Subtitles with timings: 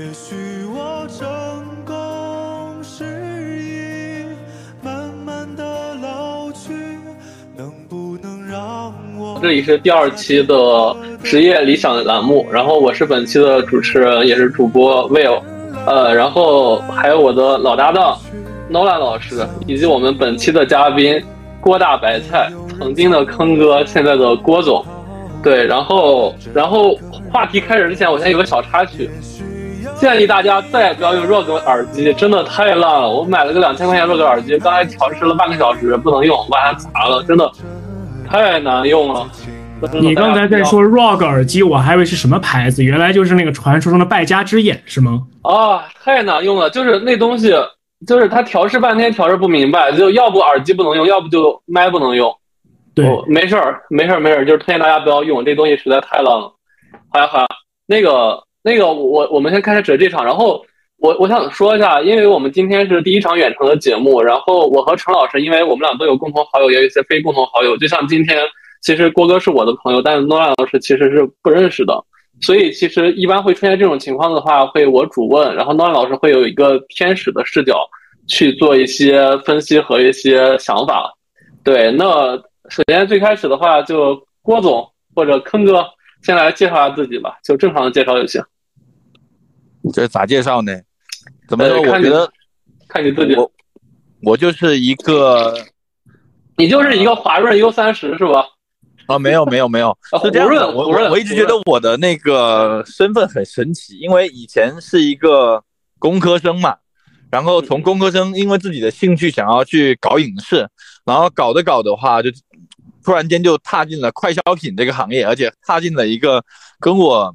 [0.00, 0.34] 也许
[0.74, 1.28] 我成
[1.84, 3.04] 功是
[3.58, 4.24] 已
[4.82, 5.62] 慢慢的
[5.96, 6.72] 老去，
[7.54, 9.38] 能不能让我？
[9.42, 15.42] 这里是第二期的职业理想栏目，然后我是本期的主持人，也是主播 Will，
[15.84, 18.18] 呃，然后还有我的老搭档
[18.70, 21.22] Nolan 老师，以及我们本期的嘉宾
[21.60, 24.82] 郭大白菜，曾经的坑哥，现在的郭总。
[25.42, 26.98] 对，然后然后
[27.30, 29.10] 话题开始之前，我先有个小插曲。
[30.02, 33.08] 建议大家再也不要用 ROG 耳机，真的太烂了。
[33.08, 37.48] 我买了个两千块钱 ROG 耳机，刚才调试了半个小时，不能用，把它砸了，真的
[38.28, 39.24] 太难用了。
[40.00, 45.22] 你刚才在说 ROG 耳机，我还以为是什么牌子，原来就是那个传说中的败家之眼，是吗？
[45.42, 47.54] 啊，太难用了，就是那东西，
[48.04, 52.28] 就是它调试半天调试不明白，就要不耳机不能用，要不就麦不能用。
[52.92, 56.52] 对，没事儿，没事儿，没事儿，就是推荐大家不要用这东西，实在太烂了。
[57.10, 57.46] 好呀，好呀，
[57.86, 58.42] 那个。
[58.62, 60.64] 那个我我们先开始这场，然后
[60.98, 68.38] 我我想说一下，因为我们今天是第一场远程的节目，然后我和陈老师，因为我们俩都有共同好友，也有一些非共同好友，就像今天，
[68.80, 71.92] 其实郭哥是我的朋友，但是诺兰老师其实是不认识的，
[72.40, 77.84] 所以其实一般会出现这种情况的话，会我主问，然后诺兰老师会有一个天使的视角
[78.28, 81.12] 去做一些分析和一些想法。
[81.64, 82.36] 对，那
[82.68, 85.84] 首先最开始的话，就郭总或者坑哥
[86.22, 88.40] 先来介绍下自己吧，就正常的介绍就行。
[89.92, 90.72] 这咋介绍呢？
[91.48, 91.80] 怎么说？
[91.80, 92.28] 我觉得
[92.88, 93.34] 看你自己。
[93.34, 93.50] 我
[94.22, 95.54] 我就是一个，
[96.56, 98.44] 你就是一个华润 U 三十是吧？
[99.06, 100.70] 啊，没有没有没有， 是这样的。
[100.70, 105.62] 我我一直觉得我的那个身份很神奇，因为以前是一个
[105.98, 106.76] 工科生嘛，
[107.30, 110.68] 然后从工科生因为自己的兴趣想要去搞影视，
[111.04, 112.30] 然后搞着搞的话，就
[113.04, 116.42] 突然间就踏进了快消品这个行业，而且踏进了一个
[116.80, 117.34] 跟我。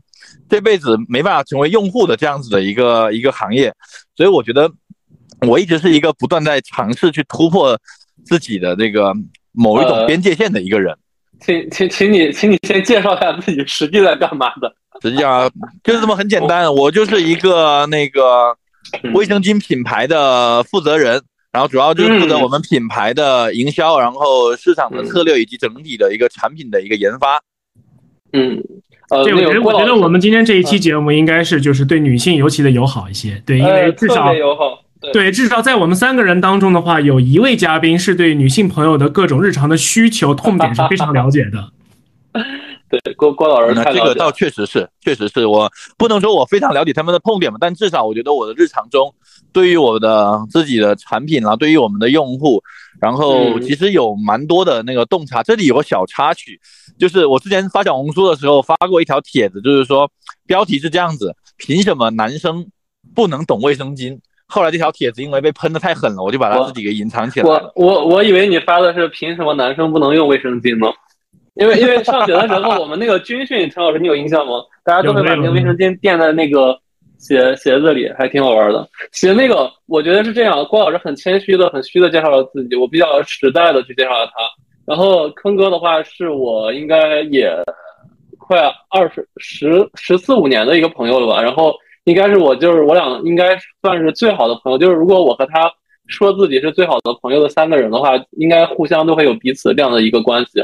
[0.50, 3.74] 这辈子没办法成为用户的这样子的一个一个行业，
[4.16, 4.72] 所以我觉得
[5.42, 7.78] 我一直是一个不断在尝试去突破
[8.26, 9.14] 自己的这个
[9.52, 10.96] 某一种边界线的一个人。
[11.40, 14.74] 请请请你，请你先介绍一下自己实际在干嘛的。
[15.02, 15.52] 实际上
[15.84, 18.56] 就是这么很简单，我就是一个那个
[19.14, 21.22] 卫生巾品牌的负责人，
[21.52, 27.40] 然后主要就是负责我们品牌的营销，然后市场的策略以及整体的一个产品的一个研发。
[28.32, 28.64] 嗯。
[29.10, 41.72] 呃，我觉得我觉得我们今天这一期节目应该是就是对女性尤其的友好一些，对，因为至少友好，对，至少在我们三个人当中的话，有一位嘉宾是对女性朋友的各种日常的需求痛点是非常了解的。
[42.90, 49.14] 对，郭郭老师，那这个倒确实是，确实是我不能说我非常了解他们的痛点吧，但至少我觉得我的日常中，
[49.52, 52.62] 对于我的自己的产品啊，对于我们的用户。
[53.00, 56.60] 然后其实有蛮多的那个洞察，这里有个小插曲，
[56.98, 60.10] 就是我之前发小红书的时候发过一条帖子，就是说
[60.46, 62.66] 标题是这样子：凭什么男生
[63.14, 64.18] 不能懂卫生巾？
[64.48, 67.46] 后来这条帖子因为被喷的太狠了，我就把它自己给隐藏起来。
[67.48, 70.92] 我我我以为你发的是凭什么男生不能用卫生巾呢？
[71.56, 74.54] 因为因为上学的时候我们那个军训，陈老师你有印象吗？
[74.84, 76.80] 大家都会把那个卫生巾垫在那个。
[77.18, 78.88] 鞋鞋子里还挺好玩的。
[79.12, 84.34] 其实那个，我觉得是这样，郭老师很谦虚的、很虚的介绍了自己，我比较实在的去介绍了他。
[84.86, 87.52] 然后坑哥的话，是我应该也
[88.38, 91.42] 快二十十十四五年的一个朋友了吧。
[91.42, 91.74] 然后
[92.06, 94.78] 应该是我就是我俩应该算是最好的朋友。
[94.78, 95.70] 就是如果我和他
[96.08, 100.64] 说自己是最好的朋友的三个人的话，应该互相都会有彼此这样的一个关系。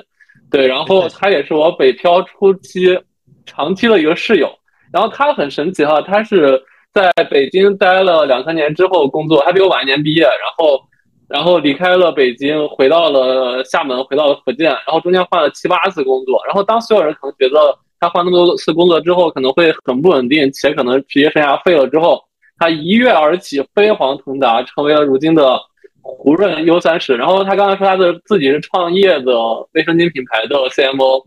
[0.49, 2.97] 对，然后他也是我北漂初期
[3.45, 4.49] 长期的一个室友。
[4.93, 6.61] 然后他很神奇哈，他是
[6.93, 10.79] 在北京待了两三年之后工作，他比我晚一年毕业，然后，
[11.27, 16.39] 然后离开了北京，回到了厦门，回到了福建，然后中间换了七八次工作。
[16.45, 22.23] 然后当所有人可能觉得他换那么多次工作之后可能会很不稳定，且可能职业生涯废了之后，
[22.59, 25.59] 他一跃而起，飞黄腾达，成为了如今的
[26.03, 27.15] 胡润 U 三十。
[27.15, 29.33] 然后他刚才说他的自己是创业的
[29.73, 31.25] 卫生巾品牌的 CMO，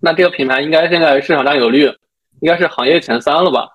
[0.00, 1.92] 那这个品牌应该现在市场占有率。
[2.40, 3.68] 应该是行业前三了吧，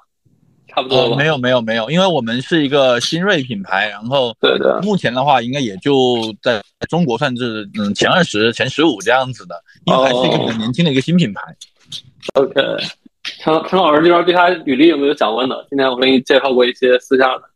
[0.67, 1.15] 差不多吧。
[1.17, 11.41] 没有没有没有，因为我们是一个新锐品牌，然后对对，目前的话应该也就在中国算是嗯前二十、前十五这样子的，因为还是一个比较年轻的一个新品牌。
[12.35, 12.53] OK，
[13.39, 15.65] 陈陈老师这边对他履历有没有想问的？
[15.69, 17.50] 今天我给你介绍过一些私下的。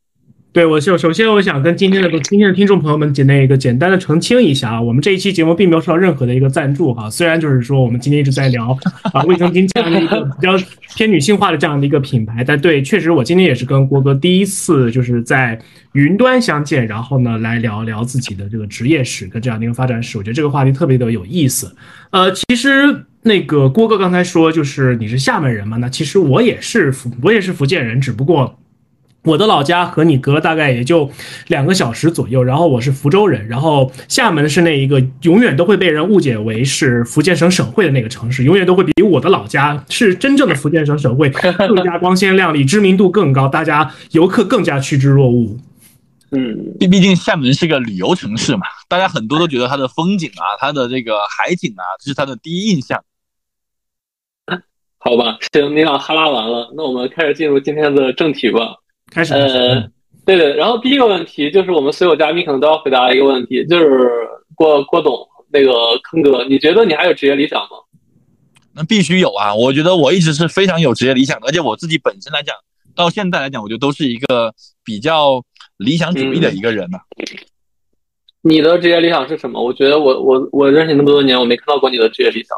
[0.56, 8.72] 对我首首先我想跟今天的今天的听众朋友们简单一个简单的澄清一下啊，我们这一期节目并没有受到任何的一个赞助哈，虽然就是说我们今天一直在聊
[9.12, 10.58] 啊卫生巾这样的一个比较
[10.96, 15.60] 偏女性化的这样的一个品牌，但对，确实我今天也是跟郭哥第一次就是在
[15.92, 21.70] 云端相见，然后呢来聊聊自己的这个职业史跟这样的一个发展史，我觉得这个话题特别的有意思。
[22.12, 28.58] 呃，其实那个郭哥刚才说就是你是厦门人嘛，那其实我也是福我也是福建人，只不过。
[29.26, 31.10] 我的老家和你隔了大概也就
[31.48, 45.60] 两个小时左右，然后我是福州人，然后厦门是那一个永远都会被人误解为是福建省省会的那个城市，永远都会比我的老家是真正的福建省省会更加光鲜亮丽， 知名度更高，大家游客更加趋之若鹜。
[46.32, 53.04] 嗯，毕毕竟厦门是个旅游城市嘛，大家很多都觉得它的风景啊，它的这个海景啊，这是它的第一印象。
[54.98, 58.78] 好吧，行，你俩哈拉完了，那我们开始进入今天的正题吧。
[59.12, 59.82] 开始，呃，
[60.26, 64.10] 对对，然后第一个问题就是我们所有嘉宾可能都要回答一个问题，就是
[64.56, 65.16] 郭郭董
[65.52, 65.72] 那个
[66.04, 67.70] 坑哥，你觉得你还有职业理想吗？
[68.74, 69.56] 那必须有啊！
[69.56, 72.54] 我觉得我一直是非常有职业理想的，而且我自己本身来讲，
[72.94, 74.54] 到现在来讲，我觉得都是一个
[74.84, 75.42] 比较
[75.78, 76.98] 理想主义的一个人呢。
[78.42, 79.64] 你的职业理想是什么？
[79.64, 82.58] 我觉得我我我认识你那么多年，我没看到过你的职业理想。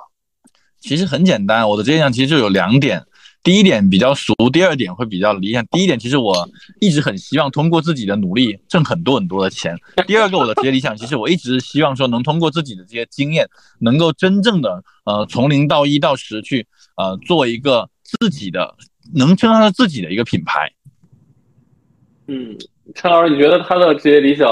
[0.79, 3.03] 其实很简单，我的职业理想其实就有两点。
[3.44, 5.66] 第一点比较熟，第二点会比较理想。
[5.68, 6.50] 第一点，其实我
[6.81, 9.75] 一直很希望通过自己的努力挣很多很多的钱。
[10.06, 13.48] 第二个，我的职业理想，其实我一直希望说能通过自己的这些经验，
[13.80, 16.68] 能够真正的呃从零到一到十去
[16.98, 18.75] 呃做一个自己的
[19.13, 20.72] 能称上自己的一个品牌。
[22.28, 22.57] 嗯，
[22.95, 24.48] 陈老师，你觉得他的职业理想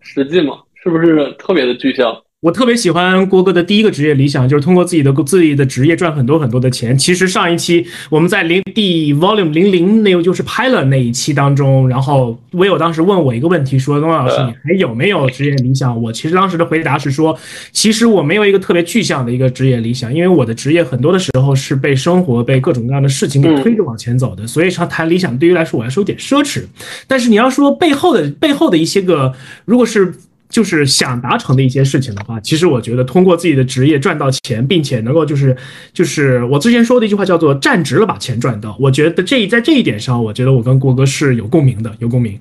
[0.00, 0.60] 实际吗？
[0.74, 2.22] 是不是特别的具象？
[2.42, 6.98] 我特别喜欢郭哥的第一个职业理想，就是通过自己的自己的职业赚很多很多的钱。
[6.98, 16.02] 其实上一期我们在零第 volume 零零那个就是拍了那一期当中，然后唯有当时问我一个问题，说东老师你还有没有职业理想？
[16.02, 17.38] 我其实当时的回答是说，
[17.70, 26.64] 其实我没有一个特别具象的一个职业理想，因为我的职业很多的时候是被生活被各种各样的事情给推着往前走的，所以说谈理想对于来说我来说有点奢侈。
[27.06, 29.32] 但是你要说背后的背后的一些个，
[29.64, 30.12] 如果是。
[30.52, 35.56] 就是想达成的一些事情的话，其实我觉得通过自己的职业赚到钱，并且能够就是
[35.94, 38.76] 就是我之前说的一句话叫做站直了把钱赚到。
[38.78, 42.38] 我觉得这在这一点上，我觉得我跟郭哥是有共鸣的，有共鸣。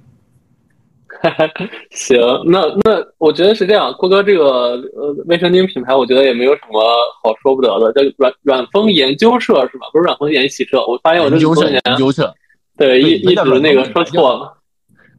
[1.92, 2.18] 行，
[2.48, 6.82] 那那我觉得是这样，郭哥这个呃卫生巾品牌，我觉得也没有什么
[7.24, 9.86] 好说不得的，叫软软风研究社是吧？
[9.94, 12.34] 不是软风研洗社，我发现我这么多年研究社，
[12.76, 14.58] 对一一直那个说错了。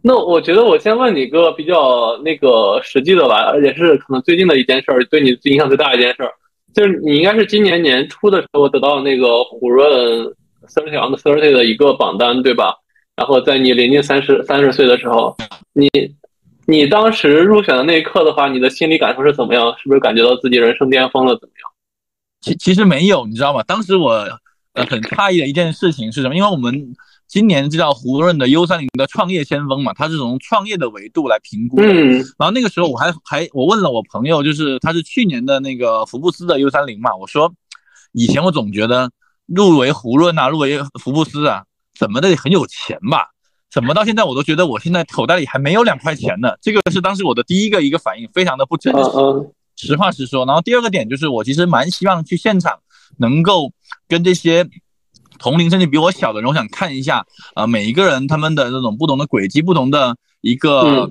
[0.04, 6.32] 那我觉得我先问你个比较那个实际的吧，而且是可能最近的一件事儿，对你影响最大一件事儿，
[6.74, 9.88] 就是你应该是今年年初的时候得到那个胡润
[10.66, 12.74] thirty on thirty 的一个榜单，对吧？
[13.14, 15.36] 然后在你临近三十三十岁的时候，
[15.72, 15.88] 你
[16.66, 19.72] 你当时入选的那一刻的话，你的心理感受是怎么样？
[19.78, 21.38] 是不是感觉到自己人生巅峰了？
[21.38, 21.70] 怎么样？
[22.40, 23.62] 其其实没有，你知道吗？
[23.62, 24.10] 当时我
[24.72, 26.34] 呃很诧异的一件事情是什么？
[26.34, 26.92] 因为我们。
[27.32, 31.86] 今年就叫胡润的 U 三零的创业先锋嘛，他是从创业的维度来评估的。
[31.86, 37.50] 嗯，然后那个时候我还还我问了我朋友，就是他是去年的那个福布斯的 U 三零嘛，我说
[38.12, 39.10] 以前我总觉得
[39.46, 41.64] 入围胡润啊，入围福布斯啊，
[41.98, 43.30] 怎么的很有钱吧？
[43.70, 46.50] 怎么到现在我都觉得我现在口袋里还没有两块钱呢？
[46.60, 49.10] 这个是当时我的第一个一个反应，非常的不真实。
[49.76, 50.44] 实话实说。
[50.44, 52.78] 然后第二个点就是我其实蛮希望去现场
[53.16, 53.72] 能够
[54.06, 54.68] 跟这些。
[55.42, 61.10] 同龄甚至比我小的人，我想看一下啊，每一个人他们的这种不同的轨迹，不同的一个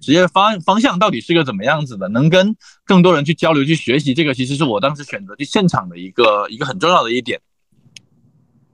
[0.00, 2.54] 职业方方向到底是个怎么样子的，能跟
[2.84, 7.40] 更多人去交流、去学习，这个其实是我当时选择去现场的一个一个很重要的一点。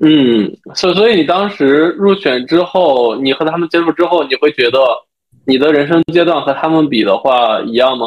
[0.00, 4.78] 嗯，所所以你当时入选之后，你和他们接触之后，你会觉得
[5.44, 8.06] 你的人生阶段和他们比的话一样吗？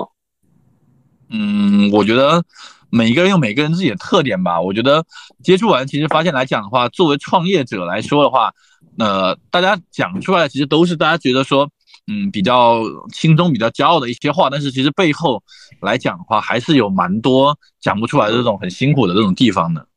[1.29, 2.43] 嗯，我觉得。
[2.91, 4.59] 每一个人有每个人自己的特点吧。
[4.61, 5.03] 我觉得
[5.41, 8.53] 接触完，其实发现来讲的话，作为创业者来说的话，
[8.99, 11.69] 呃，大家讲出来其实都是大家觉得说，
[12.11, 14.49] 嗯，比较心中、比较骄傲的一些话。
[14.49, 15.41] 但是其实背后
[15.81, 19.87] 来讲的话，还是有蛮多讲不出来的这种很辛苦的这种地方的。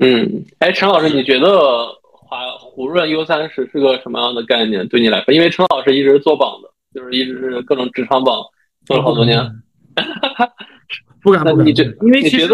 [0.00, 4.86] 嗯，哎，陈老师，你觉得华胡润 U 三十是个什么样的概念？
[4.88, 8.40] 对你来说，因为陈老师一直是做榜的，就是一直是各种职场榜
[8.86, 9.38] 做了好多年。
[11.22, 12.48] 不敢不敢，因为其实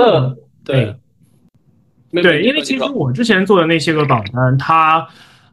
[0.64, 0.94] 对
[2.22, 5.06] 对，因为其实我之前做的那些个榜单，它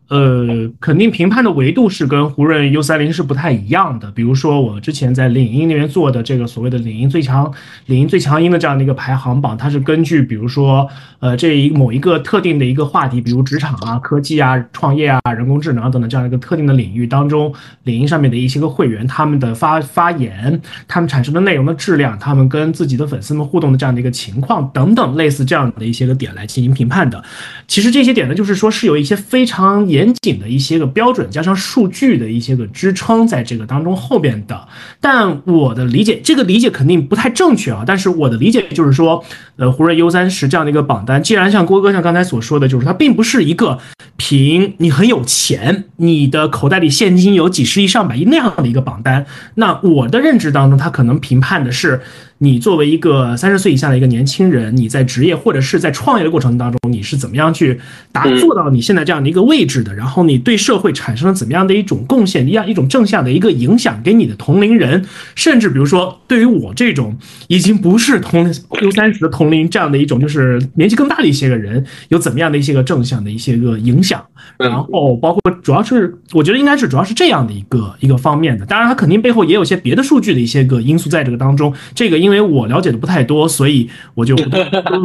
[0.07, 4.12] 呃，肯定评判的维度是跟胡润 U 三零是不太一样的。
[4.12, 7.51] 比如说，我之前在领英那边做的这个所谓的领英最强、
[7.88, 10.88] 领英最强音的这样的一个排行榜，它是根据比如说，
[11.19, 17.51] 呃，这一某一个特定的一个话题，比如职场啊、科技啊、创业啊、人工智能啊等等这样一个特定的领域当中，
[17.85, 27.24] 领英上面的一些个会员他们的发发言、他们产生的内容的质量、他们跟自己的粉丝们互动的这样的一个情况等等类似这样的一些个点来进行评判的。
[27.65, 29.83] 其实这些点呢，就是说是有一些非常。
[29.95, 34.67] 严谨的一些个标准，加上数据的一些个支撑，在这个当中后边的。
[34.99, 37.83] 但我的理解，这个理解肯定不太正确啊。
[37.87, 39.23] 但是我的理解就是说，
[39.57, 43.79] 呃，胡润 U 三十这样的一个榜单，既然像郭哥像刚才所说的，就是它并不是一个
[44.17, 49.25] 凭你很有钱，你的口袋里现金有几十亿上百亿那样的一个榜单。
[49.55, 52.01] 那我的认知当中，它可能评判的是。
[52.39, 57.79] 你作为一个三十岁以下的一个年轻人，你在职业或者是在创业的过程当中，你是怎么样去
[58.12, 59.95] 达做到你现在这样的一个位置的？
[59.95, 74.23] 然后你对社会产生了怎么样的一种贡献，一样一种正向的一个影响给你的同龄人，甚至比如说对于我这种已经不是同 U 三十的同龄这样的一种就是年纪更大的一些个人，有怎么样的一些个正向的一些个影响？
[74.57, 78.65] 然后包括主要是我觉得应该是主要是这样的一个一个方面的。
[78.65, 81.73] 当然，它肯定背后也有些别的数据的一些个因素在这个当中。
[81.93, 84.63] 这个因为我了解的不太多，所以我就不多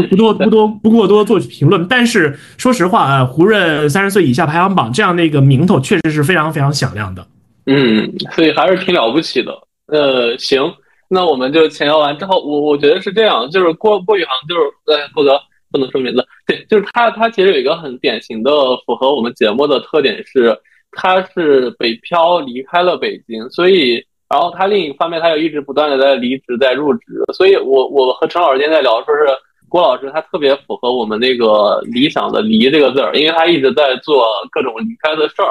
[0.09, 1.87] 不多不多不过多做评论。
[1.88, 7.26] 但是说实话啊，胡润三十岁以下排行榜这样的一个名头，确实是非常非常响亮的。
[7.66, 9.52] 嗯，所以还是挺了不起的。
[9.87, 10.62] 呃，行，
[11.11, 15.38] 那我们就前聊完之后，我我觉得是这样，就是郭郭宇航，就是呃郭哥
[15.71, 18.50] 不能说名字，对，就是他他其实有一个很典型的
[18.87, 20.57] 符合我们节目的特点是，
[20.93, 24.02] 他是北漂离开了北京，所以。
[24.33, 29.26] 然后他另一方面，他又一直不断的在离职，在入职，所以我我和陈老师今天在聊，说是
[29.69, 35.50] 郭老师他特别符合我们那个理想的“离”这个字儿，因为他一直在做各种离开的事儿。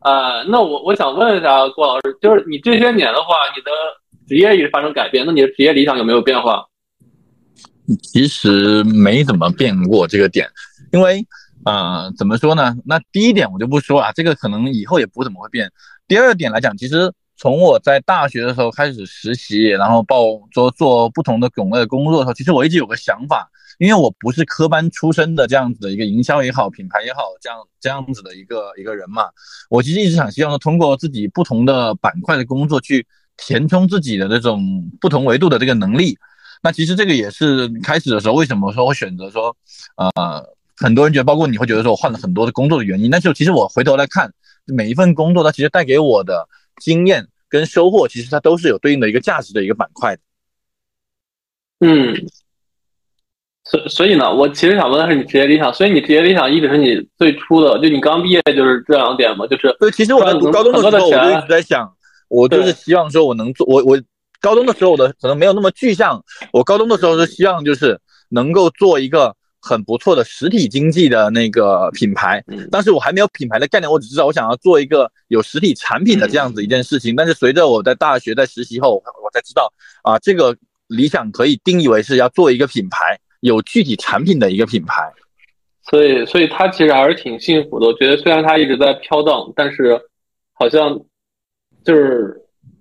[0.00, 3.70] 啊，那我我想问一下郭老师，就是你这些年的话，你的
[4.30, 6.64] 职业也发生改变，那你的职业理想有没有变化？
[8.00, 10.48] 其实没怎么变过这个点，
[10.92, 11.26] 因为
[11.64, 12.76] 呃，怎么说呢？
[12.84, 15.68] 那第一点我就不说啊，这个可能以后也不怎么会变。
[16.06, 17.12] 第二点来讲，其实。
[17.42, 29.22] 从我在大学的时候开始实习，然后报做做不同的种类的工作的时候，其实我一直有个想法，因为我不是科班出身的这样子的一个营销也好，品牌也好，这样这样子的一个一个人嘛，
[29.70, 33.06] 我其实一直想希望通过自己不同的板块的工作去
[33.46, 36.16] 填充自己的这种不同维度的这个能力。
[36.62, 39.56] 那其实这个也是开始的时候为什么说会选择说，
[39.96, 40.44] 呃，
[40.76, 44.32] 很多人觉得，包括你会觉得说我换了很多的工作的原因，但是其实我回头来看
[44.66, 46.48] 每一份工作，它其实带给我的。
[46.80, 50.22] 经验跟收获，其实它都是有对应的一个价值的一个板块的。
[51.80, 52.16] 嗯，
[53.64, 59.46] 所所以呢，我其实想问的是你职业理想，所以你职业理想一直是你最初的，就你刚毕业就是这两点嘛？
[59.46, 61.94] 就是对，其实我在读高中的时候，我就一直在想，
[62.30, 64.00] 我就是希望说我能做，我我
[64.40, 69.36] 高中的时候我的可能没有那么具象，我高中的时候是希望就是能够做一个。
[69.62, 77.14] 很不错的实体经济的那个品牌，但是我还没有品牌的概念，我只知道我想要做一个有实体产品的这样子一件事情。
[77.14, 79.70] 但是随着我在大学在实习后，我才知道
[80.02, 80.56] 啊，这个
[80.86, 85.12] 理想可以定义为是要做一个品牌，有具体产品的一个品牌。
[85.90, 87.86] 所以，所以他其实还是挺幸福的。
[87.86, 90.00] 我觉得虽然他一直在飘荡，但是
[90.54, 90.98] 好像
[91.84, 92.36] 就是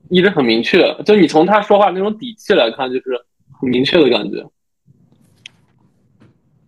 [0.10, 0.96] 一直很明确。
[1.06, 3.20] 就你从他说话那种底气来看，就是
[3.60, 4.46] 很明确的感觉。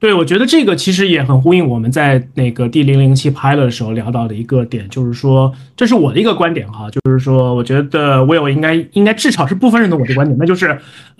[0.02, 10.76] 对，我觉得这个其实也很呼应我们在那个第零零七拍了的时候聊到的一个点，就是说，这是我的一个观点哈，就是说，我觉得 Will 应该应该至少是部分认同我的观点，那就是，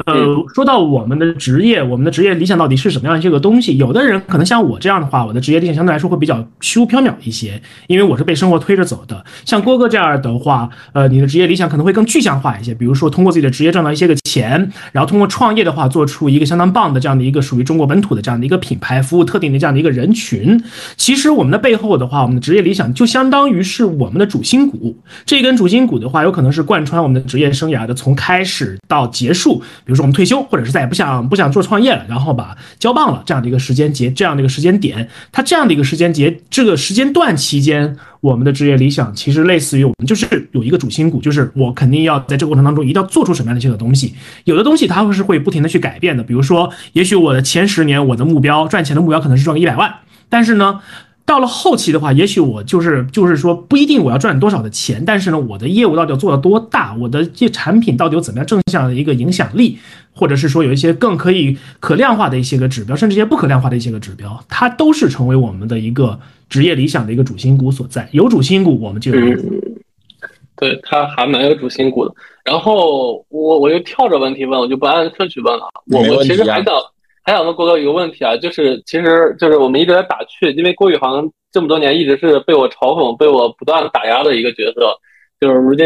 [0.08, 3.78] 呃，说到我们的职业，我们的职业理想到底是什么样的这个东西？
[3.78, 9.24] 有的人可能像我这样的话，我的职业理想相对来说会比较虚无缥缈一些，因为我是被生活推着走的。
[9.46, 18.78] 像郭哥这样的话，呃，你的职业理想可能会更具象化一些，比如说通过自己的职业赚到一些个钱，然后通过创业的话，做出一个相当棒的这样的一个属于中国本土的这样的一个品。
[18.82, 20.60] 牌服务特定的这样的一个人群，
[20.98, 24.98] 其实我们的背后的话，我们的职业理想就相当于是我们的主心骨。
[25.24, 29.60] 这根主心骨的话，有可能是贯穿我们的职业生涯的，从开始到结束。
[29.86, 37.96] 比如说我们退休，或者是再也不想不想做创业了，然后把交棒了这样的一个时间节，这样的一个时间点，它这样的一个时间节，这个时间段期间。
[38.22, 44.14] 我们的职业理想其实类似于我们就是有一个主心骨，就是我肯定要在这个过程当中一定要做出什么样的一些东西。
[44.46, 49.92] 有的东西它会是会不停的去改变的，比如说，也许我的前十年我的目标赚钱的目标可能是赚个一百万，
[50.30, 50.80] 但是呢，
[51.26, 59.78] 到了后期的话，也许我就是就是说不一定我要赚多少的钱，但是呢，我的业务到底要做到多大，我的这产品到底有怎么样正向的一个影响力，
[60.14, 68.10] 或者是说有一些更可以可量化的一些个指标，甚至一些不可量化的一些个指标，它都是成为我们的一个职业理想的一个主心骨所在。
[68.12, 69.38] 有主心骨，我们就有。
[70.58, 72.14] 对，它还蛮有主心骨的。
[72.44, 75.64] 然后我我就跳着问题问，我就不按顺序问了。
[75.92, 76.74] 我我其实还想。
[77.32, 84.94] 还想问郭哥一个问题啊，就是其实就是我们一直在打趣，因为郭宇航这么多年一直是被我嘲讽、被我不断打压的一个角色，
[85.40, 85.86] 就是如今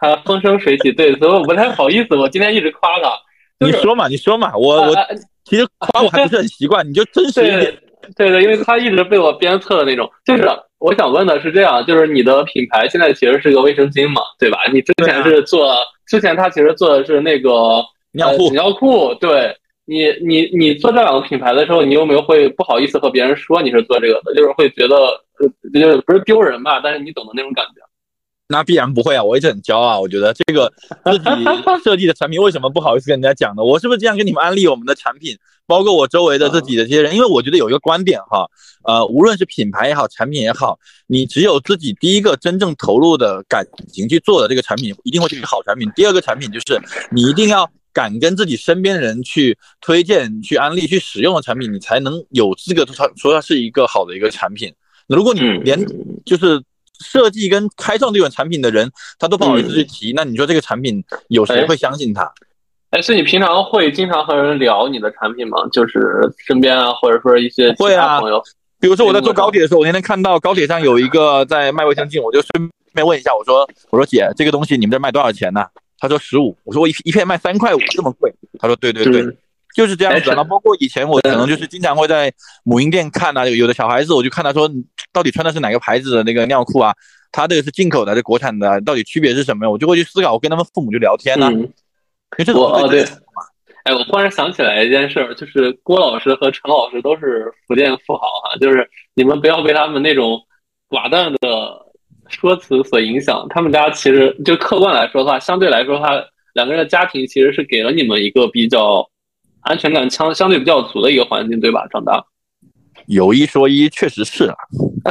[0.00, 3.12] 他 风生水起，对，所以我不太好意思，我今天一直夸他。
[3.58, 4.96] 你说嘛，你说嘛，我我
[5.44, 7.76] 其实夸我还不是很习惯，你就真实一点。
[8.16, 10.08] 对对，因为他一直被我鞭策的那种。
[10.24, 10.48] 就是
[10.78, 14.58] 我想问的是这样，就是你的品牌现在其实是个卫生巾嘛，对吧？
[14.72, 15.74] 你之前是做，
[16.06, 17.82] 之前他其实做的是那个
[18.12, 19.56] 尿裤，尿裤，对。
[19.86, 24.34] 你你你做这两个品牌的时候，你有没有会不好意思和别人说你是做这个的？
[24.34, 24.96] 就是会觉得
[25.38, 25.46] 呃，
[25.78, 26.80] 就是不是丢人吧？
[26.82, 27.82] 但是你懂的那种感觉。
[28.46, 30.00] 那必然不会啊，我一直很骄傲。
[30.00, 30.72] 我觉得这个
[31.04, 31.44] 自己
[31.84, 33.62] 设计的产品为什么不好意思跟人家讲呢？
[33.62, 35.36] 我是不是这样跟你们安利我们的产品？
[35.66, 38.46] 包括我周围的自己的这些人，因为我觉得有一个观点哈，
[38.84, 45.90] 呃，无论是品牌也好，产品也好，你只有自己第一个真正投入的感情去做的这个产品，一定会是一个好产品。
[45.96, 47.68] 第二个产品就是你一定要。
[47.94, 54.70] 敢跟自己身边的人去推荐、去安利、去使用的产品，你才能有资格说说它是一个好的一个产品。
[55.06, 55.82] 如果你连
[56.26, 56.60] 就是
[57.00, 62.30] 设计跟开创这款产品的人，他都不好意思去提，那你说这个产品有谁会相信他？
[62.90, 65.58] 哎，是你平常会经常和人聊你的产品吗？
[65.72, 68.42] 就是身边啊，或者说一些会啊朋友。
[68.80, 75.64] 比如说我在坐高铁的时候，我那天看到高铁上有一个在卖卫生巾，我就顺便问一下，我说我说姐，这个东西你们这卖多少钱呢？
[76.04, 78.30] 他说十五，我说我一一片卖三块五，这么贵？
[78.58, 79.24] 他说对对对，
[79.74, 80.30] 就是这样子。
[80.36, 82.30] 那包括以前我可能就是经常会在
[82.62, 84.70] 母婴店看啊，有的小孩子我就看他说
[85.14, 86.94] 到底穿的是哪个牌子的那个尿裤啊？
[87.32, 88.78] 他这个是进口的还是国产的？
[88.82, 89.70] 到底区别是什么？
[89.70, 91.50] 我就会去思考，我跟他们父母就聊天呢。
[92.54, 93.02] 我哦对，
[93.84, 100.38] 哎，我忽然想起来一件事，就是郭老师和陈老师都是福建富豪哈，就是你们不要被他们那种
[100.90, 101.83] 寡淡的。
[102.28, 109.06] 说辞所影响，他们家其实就客观来说的话，相对来说，他两个人的家庭其实是给了你们一个比较
[109.60, 111.86] 安全感相相对比较足的一个环境，对吧？
[111.92, 112.24] 长大
[113.06, 114.56] 有一说一，确实是啊，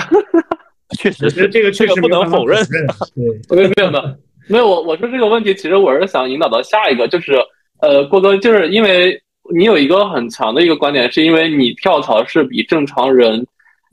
[0.97, 2.65] 确实是这个确实不能否认。
[3.47, 4.15] 对，没有没有没有
[4.47, 7.33] 没有，我我说这个问题，其实我是想引导到下一个，就是
[7.81, 9.21] 呃，郭哥，就是因为
[9.53, 13.45] 你有一个很强的一个观点，是因为你跳槽是比正常人。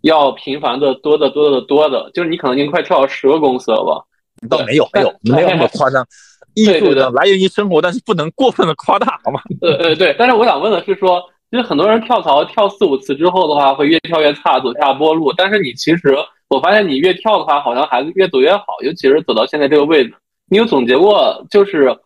[0.02, 4.04] 要频繁的多的多的多的，就是你可能已经快跳到十个公司了吧？
[4.48, 6.04] 倒没有，没有，没有那么夸张。
[6.56, 9.40] 艺术的来源于生活，但是不能过分的夸大，好吗？
[9.62, 10.14] 呃呃，对。
[10.18, 15.32] 但是我想问的是，说其实很多人跳槽跳四五次之后的话，会越跳越差，走下坡路。
[15.36, 16.16] 但是你其实，
[16.48, 20.12] 我发现你越跳的话，好像还是越走越好，尤其是走到现在这个位置。
[20.48, 21.96] 你有总结过就是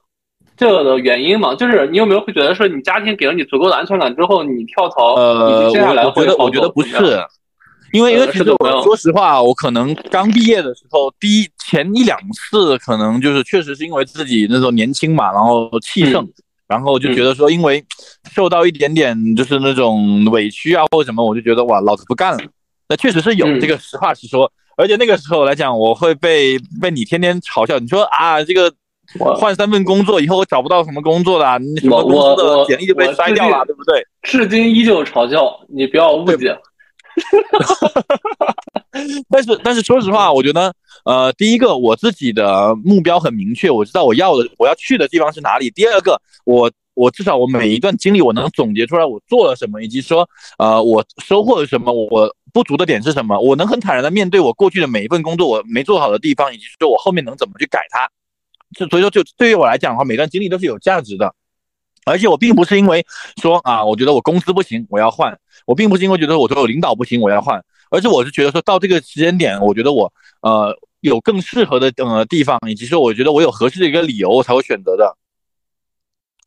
[0.54, 1.54] 这个的原因吗？
[1.54, 6.97] 就是你有没有会觉得说，你家庭给了你足够的安全感之后，你跳槽，呃，接下来会我觉得我觉得不是。
[7.95, 16.28] 因为因为其实我说实话，我可能刚毕业的时候，第一前一两次可能就是确实是因为自己那时候年轻嘛，然后气盛，
[16.67, 17.85] 然后就觉得说因为
[18.33, 22.39] 受到一点点就是那种委屈啊或者什么，我就觉得哇，老子不干了。
[22.89, 28.73] 那确实是有这个实话实说，而且那个时候来讲，我会被被你天天嘲笑，你说啊这个
[29.37, 34.04] 换三份工作以后我找不到什么工作的，你什么公司的简历就被筛掉了，对不对？
[34.23, 36.59] 至今依旧嘲笑，你不要误解。
[39.29, 40.75] 但是但是说实话，我觉得
[41.05, 45.71] 呃，第一个我自己的目标很明确，我知道我要的我要去的地方是哪里。
[45.71, 58.09] 第二个，我我至少我每一段经历我能总结出来我做了什么，以及说呃我收获了什么，我不足的点是什么，我能很坦然的面对我过去的每一份工作我没做好的地方，以及说我后面能怎么去改它。
[58.77, 61.35] 就所以说，就对于我来讲的话，每段经历都是有价值的。
[62.06, 63.04] 而且我并不是因为
[63.40, 65.38] 说啊，我觉得我公司不行，我要换。
[65.67, 70.12] 我并不是因为觉得我说我领导不行，我要换，而是我是觉得说到这个时间点，我觉得我
[70.43, 75.17] 呃有更适合的呃地方，以及说我觉得我有合适的一个理由，我才会选择的。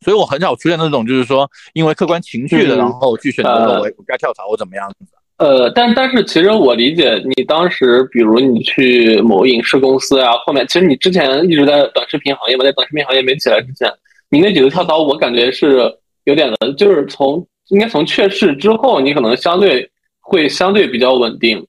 [0.02, 4.98] 所以我很少出现那种就是说因为客观情绪的，然后去选择我我该跳槽或怎么样子。
[5.38, 13.92] 呃，但但是其实我理解你当时，比如你去某影视公司啊，后面其实你之前一直在短视频行业嘛，在短视频行业没起来之前。
[14.30, 15.92] 你那几次跳槽，我感觉是
[16.26, 21.66] 有点的，就是从应该从确市之后，你可能相对会相对比较稳定。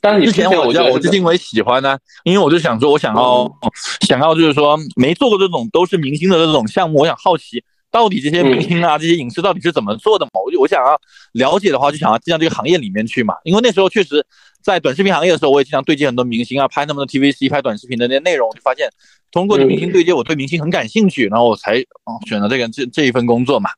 [0.00, 3.50] 但是你之前我叫我是因为喜欢呢，因为我就想说，我想要
[4.06, 10.40] 想要就是说没做过这种都是明星的这种项目，我想好奇到底这些明星啊这些影视到底是怎么做的嘛？
[10.44, 10.98] 我就我想要
[11.32, 13.34] 了解的话，就想要进到这个行业里面去嘛。
[13.44, 14.24] 因为那时候确实。
[14.68, 18.86] 在短视频行业的时候，我也经常对接很多明星啊，拍他们的 TVC，拍短视频的那些内容，我就发现
[19.32, 23.70] 通过明星对接，我对明星很感兴趣，然后我才哦选择这个这这一份工作嘛。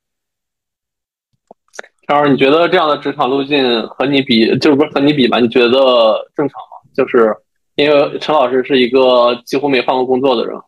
[2.08, 5.38] 超儿，你觉得这样的职场路径和你比，就是不是和你比吧？
[5.38, 6.82] 你觉得正常吗？
[6.92, 7.32] 就是
[7.76, 10.58] 因为陈老师是一个几乎没换过工作的人。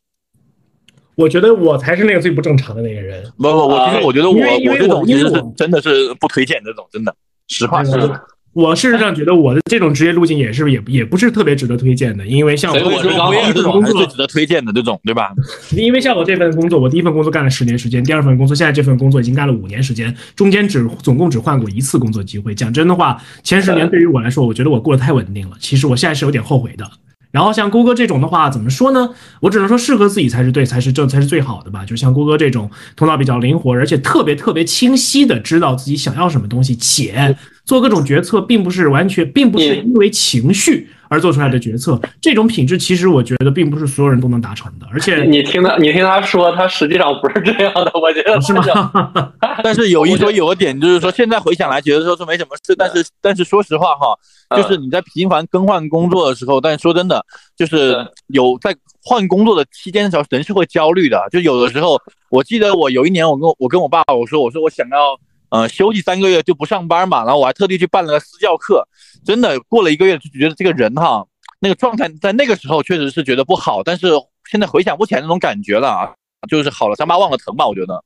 [1.16, 3.24] 我觉得我才是那个最不正常的那个人。
[3.36, 7.12] 不不，我其实我觉得我我这种其实是真的是不推荐这种，真的，
[7.48, 8.08] 实话实说。
[8.52, 15.32] 我事实上觉得我的这种职业路径也是也也不是特别值得推荐的，因为像我这种工作值得推荐的这种，对吧？
[15.70, 22.54] 因为像我这份工作，我第一份工作干了十年时间，第二份工作现在这份工作已经干了五年时间，中间只总共只换过一次工作机会。
[22.54, 25.56] 讲真的话，前十年对于我来说，我觉得我过得太稳定了。
[25.58, 26.84] 其实我现在是有点后悔的。
[27.32, 29.08] 然后像郭哥这种的话，怎么说呢？
[29.40, 31.84] 我只能说适合自己才是对，才是这才是最好的吧。
[31.84, 42.00] 就像郭哥这种头脑比较灵活，而且特别特别清晰的知道自己想要什么东西，且做各种决策，并不是完全，并不是因为情绪而做出来的决策。
[42.22, 44.86] 这种品质其实我觉得并不是所有人都能达成的。
[44.90, 47.92] 而且你听他，你听他说，他实际上不是这样的。
[47.94, 49.12] 我觉得是吗？
[49.62, 52.74] 但是有一说有个点，就是说现在回想来，觉得说是没什么事。
[52.74, 54.18] 但是但是说实话哈。
[54.54, 57.24] 就是你在频繁更换工作的时候，但说真的，
[57.56, 61.26] 就是有在换工作的期间的时候，人是会焦虑的。
[61.30, 61.98] 就有的时候，
[62.28, 65.18] 我记得我有一年，我跟我跟我爸我说，我说我想要
[65.52, 68.88] 呃休息三个月就不上班嘛，然后我还特地去办了个私教课。
[69.22, 71.24] 真的过了一个月，就觉得这个人哈，
[71.60, 74.08] 那个状态在那个时候确实是觉得不好，但是
[74.50, 76.08] 现在回想不起来那种感觉了啊，
[76.48, 78.02] 就是好了伤疤忘了疼吧，我觉得。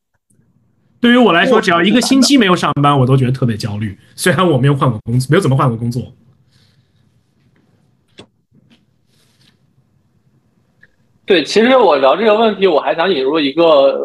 [0.98, 3.96] 对于我来说，只要一个星期没有上班，我都觉得特别焦虑。
[4.16, 6.02] 虽然我没有换过工作，没有怎么换过工作。
[11.26, 14.00] 对，其实我聊这个问题，我还想引入一个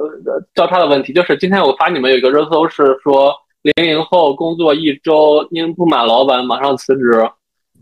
[0.55, 3.31] 交叉的问题，就是今天我发你们有一个热搜，是说
[3.61, 7.23] 零零后工作一周因不满老板马上辞职。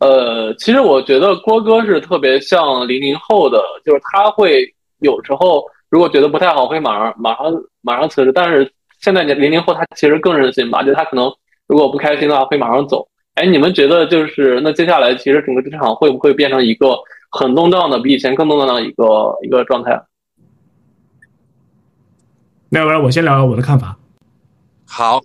[0.02, 4.66] 呃，其实我觉得郭哥是特别像零零后的，就是他会
[5.00, 7.46] 有时候如果觉得不太好，会马上马上
[7.82, 8.34] 马上辞职。
[8.34, 11.34] 但是现在零零后他其实更任性吧，就他可能
[11.66, 13.08] 如果不开心的话会马上走。
[13.36, 16.98] 哎，你们觉得就是那接下来其实整个职场会不会变成一个？
[17.30, 20.02] 很动荡的，比以前更动荡的一个一个状态。
[22.70, 23.98] 那要不然我先聊聊我的看法。
[24.86, 25.22] 好，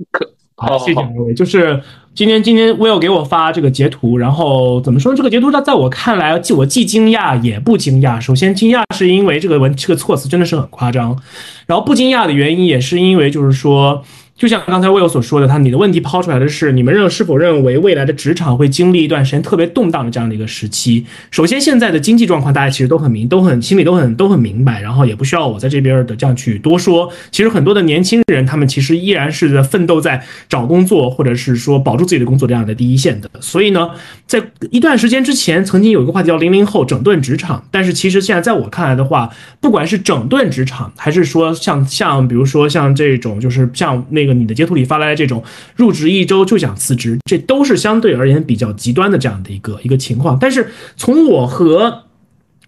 [0.57, 1.35] 好，谢谢各位。
[1.35, 1.83] 就是
[2.15, 5.15] 今天，今天 Will 给我发这个截图，然后怎么说？
[5.15, 8.21] 这个截图它在我看来，既我既惊讶也不惊讶。
[8.21, 11.19] 首先惊讶是因为这个文这个措辞真的是很夸张，
[11.67, 14.03] 然后不惊讶的原因也是因为就是说。
[14.45, 21.03] 就像刚才魏友所说的，他你的问题抛出来的是，你们认是否认为未来的职场会经历一段时间特别动荡的这样的一个时期？
[21.31, 27.11] 首先，现在的经济状况大家其实都很明，都很心里都很都很明白，然后也不需要我在这边的这样去多说。
[27.31, 33.31] 其实很多的年轻人，他们其实依然是在奋斗在找工作，或者是说保住自己的工作这样的第一线的。
[33.41, 33.89] 所以呢，
[34.27, 44.27] 在一段时间之前，曾经有一个话题叫“零零后整顿职场”，但是其实现在在我看来的话，不管是整顿职场，还是说像像比如说像这种就是像那。
[44.27, 45.43] 个你的截图里发来的这种
[45.77, 50.39] 入职一周就想辞职，这都是相对而言比较极端的这样的一个一个情况。
[50.39, 52.03] 但是从我和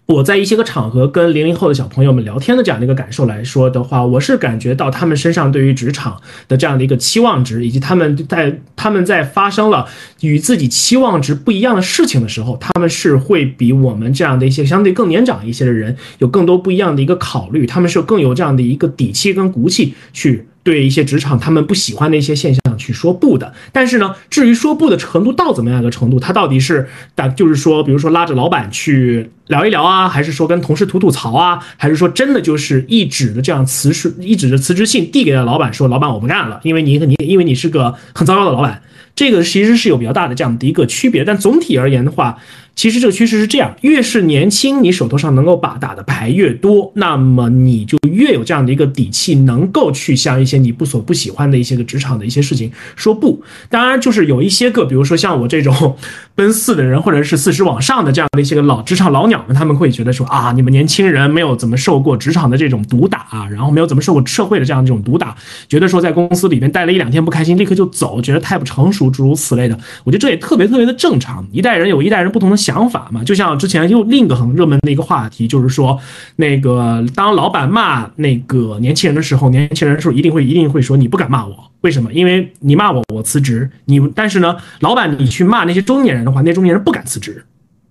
[0.05, 9.85] 我在一些个场合跟零零后的小朋友们聊天的这样的一个感受来说的话，我是感觉到他们身上对于职场的这样的一个期望值，以及他们在他们在发生了
[10.21, 20.47] 与自己期望值不一样的事情的时候，他们是会比我们这样的一些相对更年长一些的人有更多不一样的一个考虑，他们是更有这样的一个底气跟骨气去。
[20.67, 38.81] 对一些职场他们不喜欢的一些现象去说不的，但是呢，至于说不的程度到怎么样一个程度，他到底是打就是说，比如说拉着老板去聊一聊啊，还是说跟同事吐吐槽啊，还是说真的就是一纸的这样辞是一纸的辞职信递给了老板，说老板我不干了，因为你你因为你是个很糟糕的老板，
[39.15, 42.37] 这个其实是有比较大的这样的一个区别，但总体而言的话。
[42.77, 53.43] 其实这个趋势是这样，越是年轻，你手头上能够把打的牌越多，那么你就越有这样的一个底气，能够去向一些你不所不喜欢的一些个职场的一些事情说不。
[53.67, 55.97] 当然，就是有一些个，比如说像我这种
[56.37, 65.35] 奔四的人，或者是四十往上的这样的一些个老职场老鸟们，他们会觉得说啊，你们年轻人没有怎么受过职场的这种毒打，然后没有怎么受过社会的这样这种毒打，
[65.67, 69.75] 觉得说在公司里面待了一两天不开心，立刻就走，觉得太不成熟，诸如此类的。
[70.03, 72.57] 我觉得这也特别特别的正常，一代人有一代人不同的。
[72.67, 75.97] 想法嘛，就像之前又另一个很热门的一个话题，就是说，
[76.35, 81.66] 那个当老板骂那个年轻人的时候，年轻人是不是一定会一定会说你不敢骂我？
[81.81, 82.11] 为什么？
[82.13, 83.69] 因为你骂我，我辞职。
[83.85, 87.43] 你但是呢，老板你去骂那些中年人的话，那中年人不敢辞职，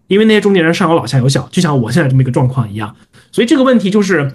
[0.07, 2.95] 因为那些中年人上有老下有小，就像我现在这么一个状况一样。
[3.33, 4.33] 所以这个问题就是。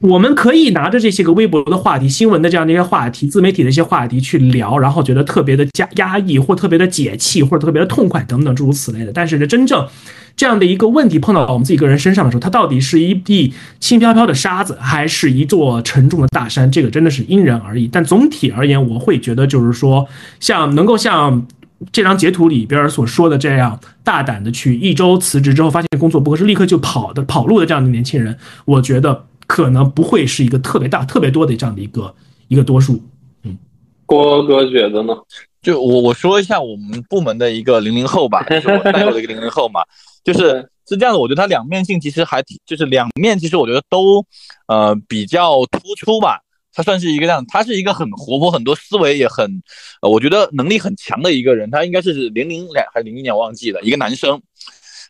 [0.00, 9.12] 我们可以拿着这些个微博的话题、新闻的这样的一些话题、自媒体的一些话题去聊，然后觉得特别的压压抑，或特别的解气，或者特别的痛快等等诸如此类的。
[9.12, 9.88] 但是呢，真正
[10.36, 16.70] 这样的一个问题碰到我们自己个人身上的时候，它到底是一地轻飘飘的沙子，还是一座沉重的大山？
[16.70, 17.88] 这个真的是因人而异。
[17.90, 20.06] 但总体而言，我会觉得就是说，
[20.40, 21.46] 像能够像。
[21.92, 32.14] 这张截图里边所说的这样大胆的去一周辞职之后发现工作不合适立刻就跑的跑路的这样的年轻人，我觉得可能不会是一个特别大特别多的这样的一个
[32.48, 33.02] 一个多数。
[33.42, 33.56] 嗯，
[34.04, 35.14] 郭哥觉得呢？
[35.62, 39.80] 就我我说一下我们部门的一个零零后吧， 就是我带过的一个零零后嘛，
[40.22, 44.24] 就是是这样的，我觉得他两面性其实还挺，就是两面其实我觉得都
[44.68, 46.40] 呃比较突出吧。
[46.72, 49.62] 他算是一个这样，他是一个很活泼、很多思维也很，
[50.02, 51.70] 呃，我觉得能力很强的一个人。
[51.70, 54.42] 他应该是零零两还是零一年忘记了，一个男生。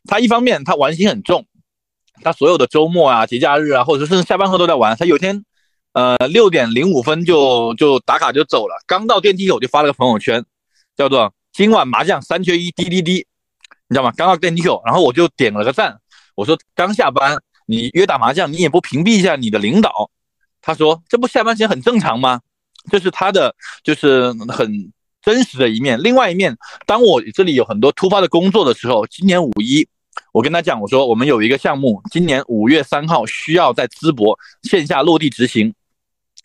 [0.05, 1.45] 他一方面他玩心很重，
[2.23, 4.97] 他所有的周末啊、节假日啊，或者甚至下班后都在玩。
[4.97, 5.45] 他有天，
[5.93, 10.45] 呃，六点零五分就就打卡就走了，刚到电梯口就发了个朋友圈，
[10.97, 13.27] 叫做“今晚麻将三缺一，滴滴滴”，
[13.89, 14.13] 你知道吗？
[14.17, 15.99] 刚到电梯口，然后我就点了个赞，
[16.35, 20.11] 我说刚下班，你约打麻将，你也不屏蔽一下你的领导。
[20.63, 22.41] 他说：“这不下班前很正常吗？
[22.91, 26.01] 这是他的，就是很真实的一面。
[26.03, 29.87] 另外一面，当我这里有很多突发的工作的时候，今年五一，
[30.33, 35.75] 我跟他讲，我说我们有一个项目，今年五月三号需要在淄博线下落地执行，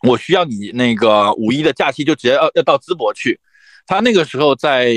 [0.08, 3.40] 我需要你那个五一的假期就直接要要到淄博去。
[3.86, 4.94] 他那个时候在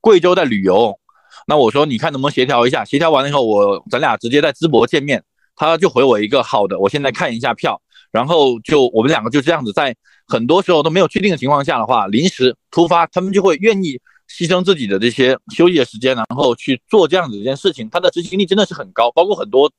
[0.00, 0.98] 贵州在旅游，
[1.46, 2.84] 那我说你看能不能协调一下？
[2.84, 5.22] 协调完了以后，我咱俩直接在淄博见面。
[5.56, 9.94] 他就回我一个好的，我现在看一下票。”然后就我们两个就这样子，在
[10.26, 17.88] 很多时候都没有确定的情况下的话，临时突发，他们就会愿意牺牲自己的这些休息的时间，然后去做这样子一件事情。
[17.90, 19.70] 他的执行力真的是很高，包括很多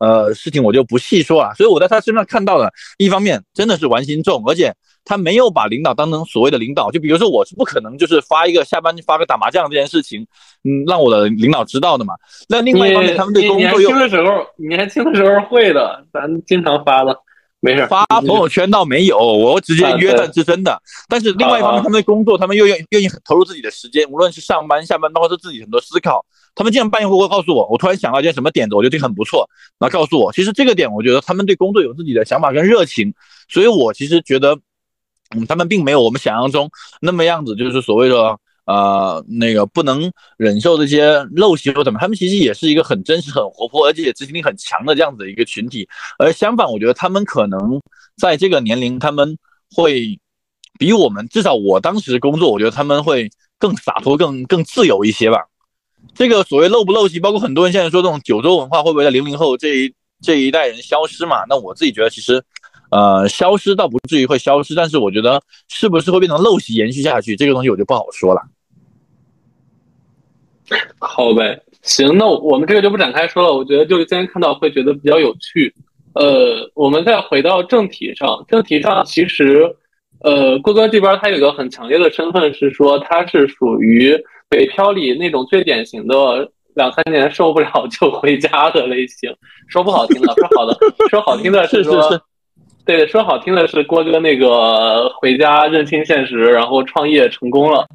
[0.00, 1.54] 呃事情我就不细说了。
[1.54, 6.90] 所以我在他身上看到了一方面，真的是玩心重，而且他没有把领导当成所谓的领导。
[6.90, 10.26] 就比如说我是不可能就是发一个下班就发个打麻将这件事情，
[10.64, 12.14] 嗯，让我的领导知道的嘛。
[12.48, 17.14] 那另外一方面，他们对工作又年轻的时候，年轻的时候会的，咱经常发的。
[17.60, 20.80] 没事，发朋友圈倒没有，我直接约的是真的。
[21.08, 26.24] 但是另外一方面，他们的工作，他们又愿愿意投入自己的时间，无论是上班、下班，包括是自己很多思考。
[26.54, 33.12] 他们经常半夜会会告诉我，我突然想到一件什么点子，我觉得这很不错，然后告诉我，其实这个点，我觉得他们对工作有自己的想法跟热情。
[33.48, 34.56] 所以我其实觉得，
[35.36, 38.38] 嗯，他们并没有我们想象中那么样子，就是所谓的。
[38.68, 45.88] 呃，那个不能忍受这些陋习或怎么，他们其实也是一个很真实、很活泼，而且执行力很强的这样子的一个群体。
[46.18, 47.80] 而相反，我觉得他们可能
[48.18, 49.38] 在这个年龄，他们
[49.74, 50.20] 会
[50.78, 55.46] 比我们，至少我当时工作，我觉得他们会更洒脱、更更自由一些吧。
[56.14, 61.42] 这个所谓陋不陋习，包括很多人现在说这种九州文化会不会在零零后这一这一代人消失嘛？
[61.48, 62.44] 那我自己觉得，其实
[62.90, 68.42] 呃，消失倒不至于会消失，但是我觉得是不是会变成陋习延续下去，这个东西我就不好说了。
[71.00, 73.54] 好呗，行，那我们这个就不展开说了。
[73.54, 75.72] 我觉得就是今天看到会觉得比较有趣。
[76.14, 79.72] 呃，我们再回到正题上，正题上其实，
[80.20, 89.32] 呃，郭哥这边他有个很强烈的身份，是说他是属于北漂里那种最典型的两三年受不了就回家的类型。
[89.68, 90.76] 说不好听的，说好的，
[91.08, 92.20] 说好听的是说，
[92.84, 97.86] 对，说好听的是郭哥那个回家认清现实，然后创业成功了。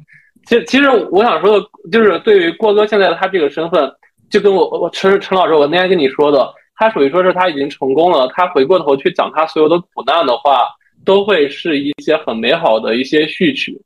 [0.46, 3.90] 其，其实我想说的，就是对于郭哥现在他这个身份，
[4.30, 10.66] 就跟我我陈陈老师，我那天跟你说的，他属于说是他已经成功了，他回过头去讲他所有的苦难的话，
[11.04, 13.80] 都会是一些很美好的一些序曲，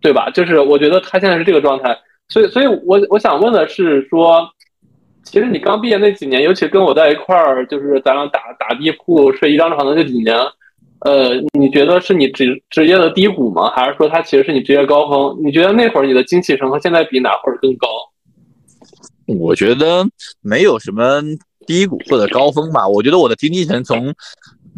[0.00, 0.30] 对吧？
[0.30, 4.48] 就是我觉得他现在是这个状态，所以，所以我我想问的是说，
[5.24, 10.36] 其实你刚毕业那几年，尤其跟我在一块儿，就是咱俩打打地铺睡一张床的这几年。
[11.04, 13.70] 呃，你觉得是你职职业的低谷吗？
[13.70, 15.38] 还是说它其实是你职业高峰？
[15.44, 17.86] 你觉得那会儿你的精气神和现在比哪会儿更高？
[19.26, 20.06] 我觉得
[20.40, 21.20] 没有什么
[21.66, 22.88] 低谷或者高峰吧。
[22.88, 24.14] 我觉得我的精气神从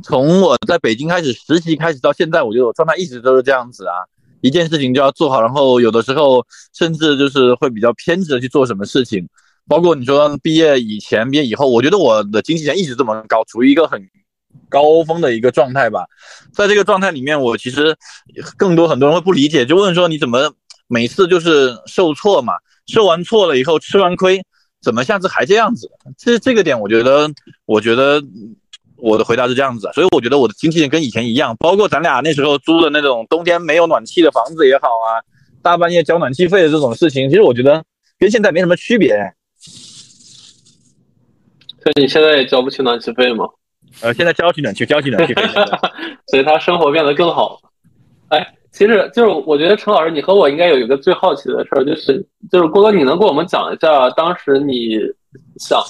[0.03, 3.95] 从我在北京开始实习开始到现在，我觉得我状态一直都是这样子啊。
[4.41, 6.45] 一件事情就要做好，然后有的时候
[6.77, 9.25] 甚至就是会比较偏执的去做什么事情。
[9.69, 14.03] 包括你说毕业以前、毕业以后，我觉得我的精气神一直这么高，处于一个很。
[14.69, 16.07] 高峰的一个状态吧，
[16.53, 17.97] 在这个状态里面，我其实
[18.57, 20.53] 更多很多人会不理解，就问说你怎么
[20.89, 22.55] 每次就是受挫嘛，
[22.87, 24.43] 受完挫了以后吃完亏，
[24.83, 25.91] 怎么下次还这样子？
[26.17, 27.31] 这这个点，我觉得，
[27.65, 28.23] 我觉得
[28.97, 35.23] 我的回答是这样子，所以我觉得我的经济跟以前一样，包括咱俩那时候租的那种冬天没有暖气的房子也好啊，
[35.63, 37.85] 大半夜交暖气费的这种事情，其实我觉得
[38.19, 39.35] 跟现在没什么区别。
[41.85, 43.45] 那你现在也交不起暖气费吗？
[44.03, 45.35] 呃，现在交起冷气，交起冷气，
[46.29, 47.59] 所以他生活变得更好。
[48.29, 54.99] 哎，其实就是我觉得陈老师，你和我应该有一个最好奇的事儿，就是就是郭哥，你能给我们讲一下当时你
[55.59, 55.81] 想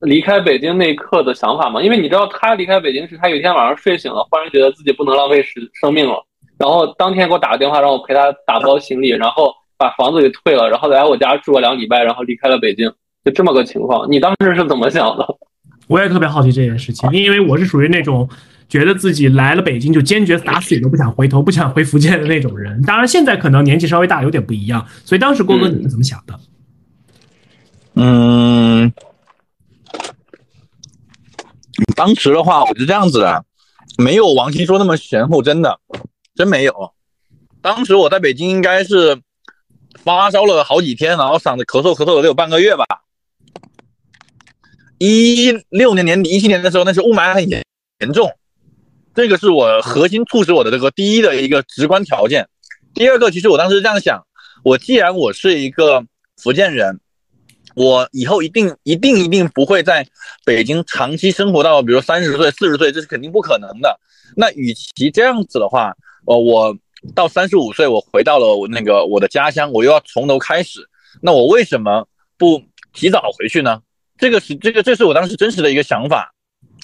[0.00, 1.82] 离开北京那一刻的想法吗？
[1.82, 6.24] 因为你知道他离开北京时，他有一天晚上睡醒了，忽然觉得自己不能浪费时生命了，
[6.58, 12.90] 然后当天给我打个电话，让我陪他打包行李，然后把房子给退了，然后来我家住了两礼拜，然后离开了北京，
[13.24, 14.10] 就这么个情况。
[14.10, 15.26] 你当时是怎么想的？
[15.90, 18.28] 我也特别好奇这件事情，因为我是属于那种
[18.68, 22.80] 觉得自己来了北京就坚决打死也都不想回头、不想回福建的那种人。
[22.82, 24.86] 当然，现在可能年纪稍微大，有点不一样。
[25.04, 26.40] 所以当时郭哥你是怎么想的？
[27.94, 28.92] 嗯，
[31.96, 33.44] 当时的话我是这样子的，
[33.98, 35.80] 没有王鑫说那么玄乎，真的，
[36.36, 36.92] 真没有。
[37.60, 39.20] 当时我在北京应该是
[40.04, 42.84] 发烧了好几天，然后嗓子咳嗽咳嗽了得有半个月吧。
[45.02, 47.64] 一六年年底，一七年的时候，那是雾霾很严
[48.00, 48.30] 严重，
[49.14, 52.46] 这个是我核心促使我的这个第一的一个直观条件。
[52.92, 54.22] 第二个，其实我当时这样想，
[54.62, 56.04] 我既然我是一个
[56.36, 57.00] 福建人，
[57.74, 60.06] 我以后一定一定一定不会在
[60.44, 63.98] 北京长期生活到，比如三十岁、四十岁，这是肯定不可能的。
[64.36, 66.76] 那与其这样子的话，呃，我
[67.14, 70.86] 到三十五岁，我回到了我那个我的家乡，我又要从头开始，
[71.22, 73.80] 那我为什么不提早回去呢？
[74.20, 76.32] 这个是这个，这是我当时真实的一个想法，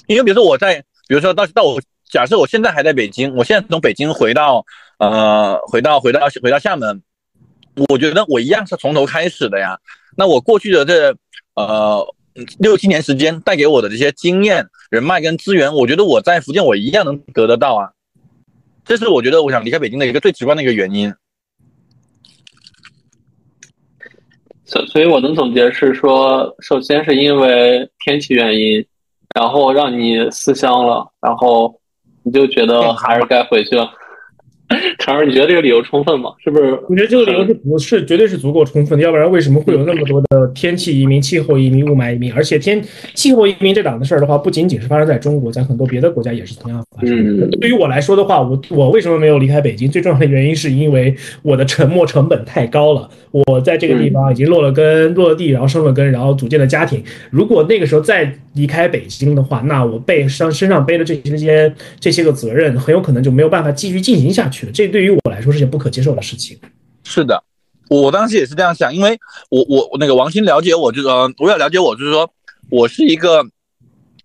[0.07, 4.65] 因为比如说我在，比如说到到我假设我现在还在北京，我现在从北京回到
[4.97, 7.01] 呃回到回到回到厦门，
[7.89, 9.77] 我觉得我一样是从头开始的呀。
[10.15, 11.15] 那我过去的这
[11.53, 12.03] 呃
[12.57, 17.91] 六七年时间带给我的这些经验、人脉跟资源，我觉得我在福建我一样能得得到啊。
[18.83, 21.13] 这是我觉得我想离开北京的一个最直观的一个原因。
[24.67, 28.85] 所所以，我的总结是说，首先是因为天气原因，
[29.33, 31.73] 然后让你思乡了，然后
[32.23, 33.89] 你就觉得还是该回去了。
[34.99, 36.31] 常儿，你觉得这个理由充分吗？
[36.43, 36.77] 是不是？
[36.89, 42.33] 我觉得这个理由是不是绝对是足够充分的，要不然为什么会有那么多的天气移民、气候移民、雾霾移民？
[42.33, 47.49] 而且天气候移民这档子事儿的话，不仅仅是发生在中国，在很多别的国家也是同样发生。
[47.61, 49.89] 对于我来说的话，我我为什么没有离开北京？
[49.89, 53.09] 最重要的原因是因为我的沉没成本太高了。
[53.31, 57.01] 我在这个地方已经落了根、落了地，然后生了根，然后组建了家庭。
[57.29, 66.59] 如果那个时候再离开北京的话，那我背上身上背的这些这些这些个责任，很有可能就没有办法继续进行下去这对于我来说是件不可接受的事情。
[67.03, 67.43] 是的，
[67.89, 69.17] 我当时也是这样想，因为
[69.49, 72.29] 我我那个王鑫了解我，就是说我要了解我，就是说
[72.69, 73.45] 我是一个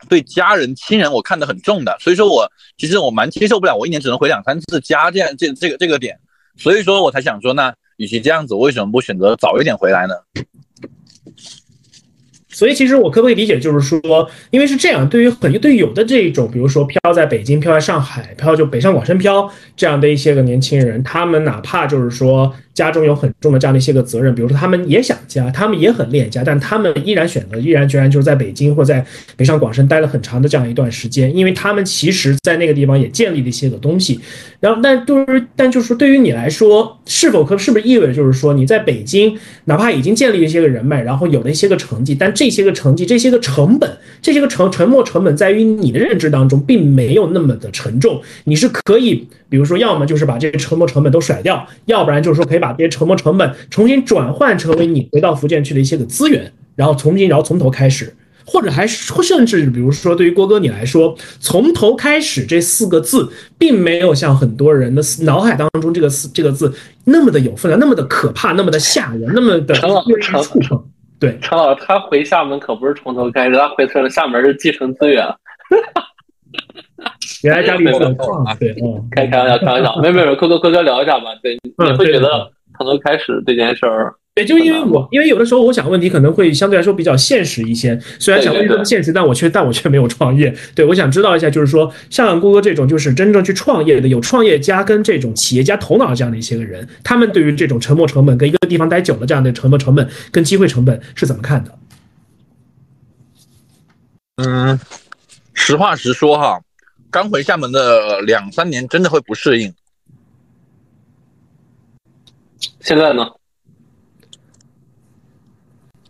[0.09, 6.19] 对家人亲人我看得很重的，所以说我其实我蛮接受不了我一年只能回两三次家这样这这个这个点，
[6.57, 10.15] 所以说我才想说，那与其这样子，为什么不选择早一点回来呢？
[12.63, 22.55] 所以其实我可不可以理解，就是说，因为是这样，对于很多对有的这种，比如说飘在北京、飘在上海、飘就北上广深飘这样的一些个年轻人，他们哪怕就是说。
[22.75, 29.05] 家中有很重的这样的一些个责任，比如说他们也想家，他们也很恋家，但他们依然选择毅然决然就是在北京或在
[29.37, 34.21] 北上广深待了很长的这样一段时间，因为他们其实在那个地方也建立了一些个东西。
[34.61, 49.29] 然后，但就是但就是，对于你来说，是否可是不是意味着就是说你在北京哪怕已经建立了一些个人脉，然后有了一些个成绩，但这些个成绩、这些个成本、这些个沉沉没成本，在于你的认知当中并没有那么的沉重，你是可以。
[49.53, 66.73] 比如说，要么就是把这些沉没成本都甩掉，要不然就是说可以把这些沉没成本重新转换成为你回到福建去的一些个资源，然后重新然后从头开始，或者还甚至比如说对于郭哥你来说，从头开始这四个字，并没有像很多人的脑海当中这个四这个字
[67.05, 69.75] 那么的有分量，那么的可怕，那么的吓人，那么的
[70.07, 70.83] 令人触碰。
[71.19, 75.23] 对，陈老师他回厦门可不是从头开始，他回去了厦门是继承资源。
[77.43, 78.55] 原来家里有矿啊！
[78.55, 78.75] 对，
[79.11, 81.27] 开开玩笑，开玩笑， 没没没，科科科哥聊一下吧。
[81.43, 87.99] 对，你会觉得从头开始这件事儿，对，就因为我，因为有的时候我想问题可能会相对来说比较现实一些。
[88.19, 90.55] 虽然想问这么现实，但我却但我却没有创业。
[90.75, 101.73] 对，我想知道一下，就是说像郭哥这种就是真正去创业的，有创业家跟这种企业家头脑这样的一些个人，他们对于这种沉没成本跟一个地方待久了这样的沉没成本跟机会成本是怎么看的？
[104.37, 104.79] 嗯。
[105.55, 106.59] 实话实说哈，
[107.13, 109.73] 刚回厦门的两三年真的会不适应。
[112.81, 113.31] 现在呢？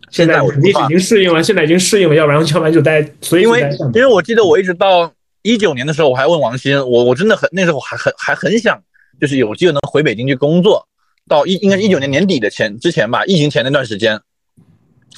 [0.09, 3.05] 现在肯定已经适应了，现在已经适应了，要不然要不然就待。
[3.21, 5.11] 所以因为因为我记得我一直到
[5.41, 8.81] 一九年的时候，我还问王鑫，我我真的很那时候还很还很想，
[9.19, 10.87] 就是有机会能回北京去工作。
[11.27, 14.21] 到一应该是一九年年底的前之前吧，疫情前那段时间，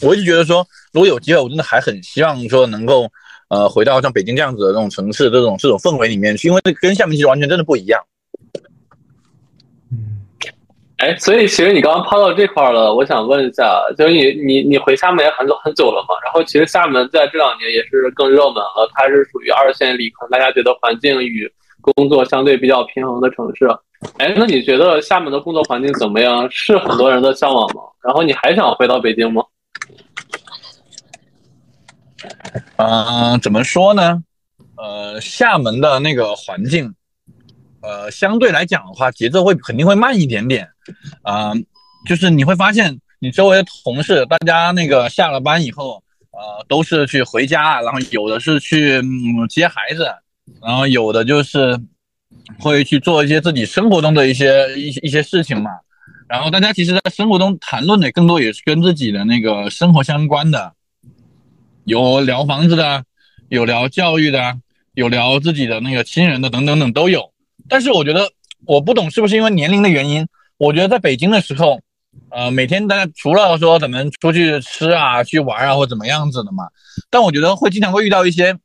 [0.02, 3.08] 我一直觉得说，如果有机会，我真的还很希望说能够。
[3.50, 8.02] 呃回到像北京这样子的这种城市这种这种氛围里面去，因为跟厦门其实完全真的不一样。
[9.92, 10.26] 嗯，
[10.98, 16.16] 哎，所以其实你刚刚抛到这块了，我想问一下，就是你你你回厦门也很久很久了嘛？
[16.24, 23.68] 然后其实厦门在这两年也是更热门了，它是属于二线里可能大家觉得环境与工作相对比较平衡的城市。
[24.18, 26.48] 哎，那你觉得厦门的工作环境怎么样？
[26.52, 27.82] 是很多人的向往吗？
[28.04, 29.44] 然后你还想回到北京吗？
[32.78, 34.24] 嗯，怎么说呢？
[34.78, 36.94] 呃，厦门的那个环境，
[37.82, 40.68] 呃，相对来讲的话，节奏会肯定会慢一点点。
[41.22, 41.54] 啊，
[42.06, 49.02] 就是你会发现，你周围的同事，大家那个下了班以后，呃，都是去回家，然后有的是去
[49.50, 50.08] 接孩子，
[50.62, 51.80] 然后有的就是
[52.60, 55.72] 会去做一些自己生活中的一些一一些事情嘛。
[56.28, 60.74] 然后大家其实，在生活中谈论的更多也是跟自己的那个生活相关的。
[61.86, 63.06] 有聊房子的，
[63.48, 64.58] 有聊教育的，
[64.96, 67.32] 有聊自己的那个亲人的，等等等都有。
[67.70, 68.32] 但是我觉得
[68.66, 70.28] 我不懂是不是因为年龄的原因，
[70.58, 71.80] 我觉得在北京的时候，
[72.32, 76.66] 呃，每天大家除了说咱们出去吃啊、去玩啊或怎么样子的嘛，
[77.10, 78.58] 但我觉得会经常会遇到一些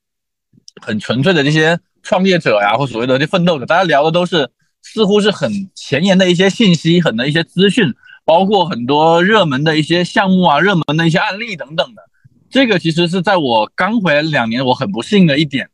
[0.80, 4.50] 很纯粹的这些创业者呀，或所谓的这奋斗者，大家聊的都是
[4.82, 7.92] 似乎是很前沿的一些信息、很的一些资讯，
[8.24, 12.02] 包括很多热门的一些项目啊、热门的一些案例等等的。
[12.50, 15.70] 这个其实是在我刚回来两年，我很不幸的一点，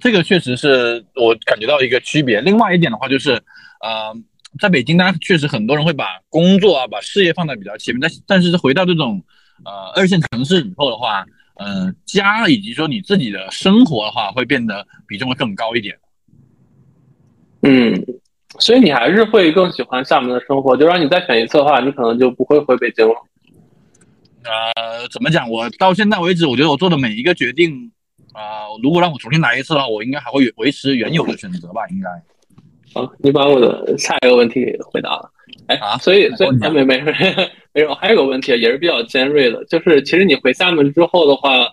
[0.00, 2.40] 这个确实是我感觉到一个区别。
[2.40, 3.32] 另外一点的话，就是，
[3.80, 4.16] 呃，
[4.58, 9.22] 在北京，大家确实很多人会把工作啊、把事业放在比较前面，但但是回到这种
[9.64, 15.94] 呃二线城市以后的话，嗯，家以及说你自己的生活的话，会变得比重会更高一点。
[17.60, 18.02] 嗯，
[18.60, 23.14] 所以你还是会更喜欢厦门的生活，就让你再选一次的话，你可能就不会回北京了。
[24.44, 25.48] 呃，怎么讲？
[25.50, 27.90] 我到现在为止，我觉得我做的每一个决定，
[28.32, 31.80] 啊，如果让我重新来一次的话，我应该还会维持原有的选择吧？
[31.90, 32.08] 应该。
[32.92, 35.30] 好，你把我的下一个问题给回答了。
[35.66, 37.02] 哎，所以，所以没没 没
[37.72, 41.66] 没有，还有个问题也是比较尖锐的，就是其实你回厦门之后的话，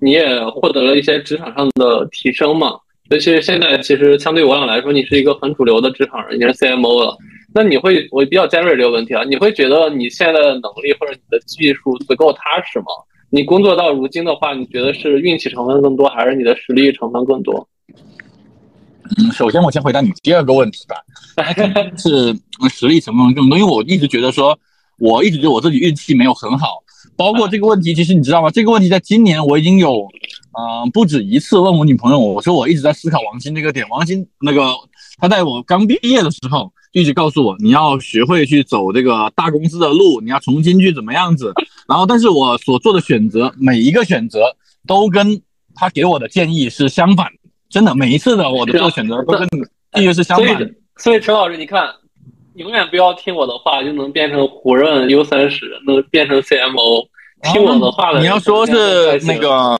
[0.00, 2.78] 你也获得了一些职场上的提升嘛？
[3.10, 7.16] 尤其是现在，其实相对我俩来说，你是一个很主流的职场人，你是 CMO 了。
[7.56, 12.86] 那你会，我比较尖锐这个问题啊，你会觉得你现在的能力或者你的技术足够踏实吗？
[13.30, 17.68] 你工作到如今的话，你觉得是运气成分更多，还是你的实力成分更多？
[19.16, 20.96] 嗯，首先我先回答你第二个问题吧，
[21.96, 22.36] 是
[22.68, 24.58] 实力成分更多，因为我一直觉得说，
[24.98, 26.82] 我一直觉得我自己运气没有很好，
[27.16, 28.50] 包括这个问题，其实你知道吗？
[28.50, 30.08] 这个问题在今年我已经有，
[30.58, 34.72] 嗯，不止一次问我女朋友，我说我一直在思考王鑫这个点，王鑫那个
[35.18, 36.72] 他在我刚毕业的时候。
[36.94, 41.52] 一直告诉我，你要学会去走这个大公司的路，你要重新去怎么样子。
[41.88, 44.54] 然后，但是我所做的选择，每一个选择
[44.86, 45.42] 都跟
[45.74, 47.26] 他给我的建议是相反。
[47.68, 49.48] 真的，每一次的我的做选择都跟
[50.00, 50.74] 意是相反。
[50.96, 51.92] 所以，陈老师，你看，
[52.54, 57.08] 永远不要听我的话，就能变成胡润 U 三十，能变成 CMO。
[57.52, 59.76] 听我的话的，你要说是那个。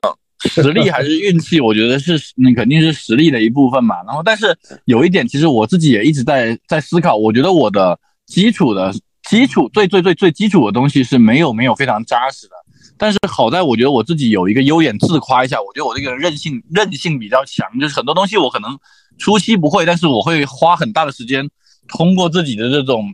[0.49, 1.59] 实力还是运气？
[1.59, 3.95] 我觉得是那肯定是实力的一部分嘛。
[4.05, 7.15] 然后，但是有一点，其实我自己也一直在在思考。
[7.15, 8.93] 我觉得我的基础的
[9.29, 12.53] 基础最最最最基础的东西是没有没有非常扎实的。
[12.97, 15.57] 但是好在我觉得我自己有一个优点，自夸一下。
[15.61, 18.77] 我觉得我这个人韧性韧性比较强，就是很多东西我可能
[19.17, 21.49] 初期不会，但是我会花很大的时间，
[21.87, 23.13] 通过自己的这种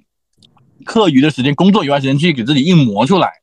[0.85, 3.40] 课余的时间、工作以外时间去给自己硬磨出来。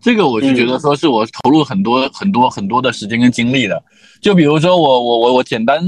[0.00, 3.82] 这个我是觉得说是我投入很多很多很多的时间跟精力的，
[4.20, 5.80] 就比如说我我我我简单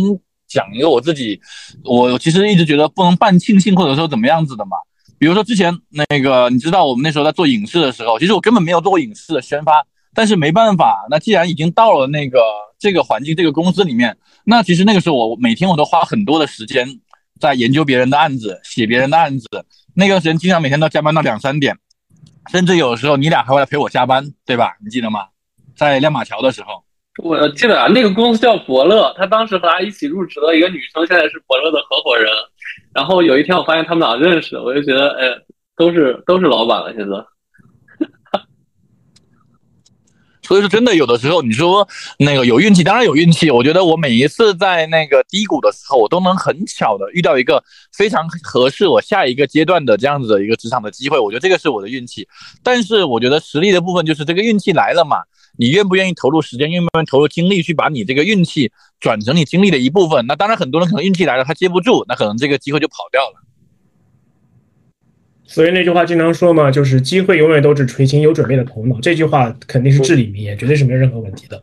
[0.49, 1.41] 讲一个我自己，
[1.85, 4.77] 我其实一直觉得不能半庆幸或者说怎么样子的嘛。
[5.19, 9.73] 比如说之前那个你知道我们那时候在做影视的时候，其实我根本没有做过影视的宣发，
[10.15, 12.41] 但是没办法，那既然已经到了那个
[12.79, 16.89] 这个环境这个公司里面，那其实那个时候我每天我都花很多的时间
[17.39, 19.47] 在研究别人的案子，写别人的案子，
[19.95, 21.77] 那个时间经常每天都加班到两三点。
[22.51, 24.77] 甚至有时候你俩还会来陪我加班，对吧？
[24.83, 25.27] 你记得吗？
[25.77, 26.83] 在亮马桥的时候，
[27.23, 32.29] 我记得啊，那个公司叫伯乐，他当时和他一起入职的一个女生，现在是伯乐的合伙人。
[32.93, 35.29] 然后有一天我发现他们俩认识，我就觉得，哎，
[35.77, 37.17] 都是都是老板了，现在。
[40.51, 41.87] 所以说，真的有的时候，你说
[42.19, 43.53] 那个有运气，当然有运气。
[43.53, 51.21] 我觉得我每一次在那个低谷的时候，我都能很巧的遇到一个非常合适我下一个阶段的这样子的一个职场的机会。
[51.21, 52.27] 我觉得这个是我的运气。
[52.65, 55.19] 但是我觉得实力的部分就是这个运气来了嘛，
[55.57, 60.27] 你愿不愿意投入时间，愿不愿意投入精力去把你这个运气转成你精力的一部分？
[60.27, 63.50] 那当然，很多人可能运气来了他接不住，那可能这个机会就跑掉了。
[65.51, 68.97] 所以那句话经常说嘛，就是机会永远都是垂青有准备的头脑。
[69.03, 71.61] 这句话肯定是至理名言，绝对是没有任何问题的。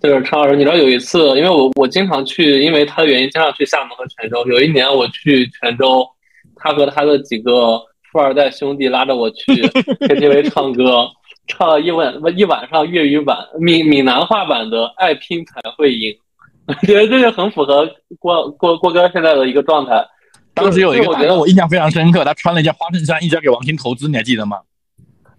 [0.00, 4.46] 就是陈老师，你知道有一次，因为我我经常去，因为他的原因经常去厦门和泉州。
[4.46, 6.06] 有一年我去泉州，
[6.54, 7.80] 他和他的几个
[8.12, 9.44] 富二代兄弟拉着我去
[10.06, 11.08] KTV 唱歌，
[11.48, 16.12] 唱了一晚一晚上粤语版、闽闽南话版的《爱拼才会赢》，
[16.68, 20.06] 我觉得这就很符合郭郭郭哥现在的一个状态。
[20.56, 24.56] 当时有一个我觉得，我印象非常深刻，他穿了一件花衬衫，一直要给王鑫投资，你还记得吗？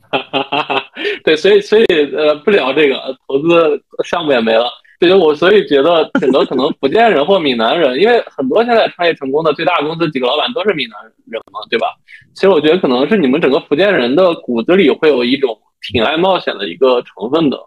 [0.09, 0.85] 哈哈哈哈
[1.25, 1.83] 对，所以所以
[2.15, 2.95] 呃，不聊这个
[3.27, 4.69] 投资项目也没了。
[4.99, 11.87] 对，我所以觉得整个可能福建人或闽南人，因为很多现在创业成功的最大公司几个老板都是闽南人嘛，对吧？
[12.33, 15.57] 其实我觉得可能是你们整个福建人的骨子里会有一种
[15.91, 17.57] 挺爱冒险的一个成分的。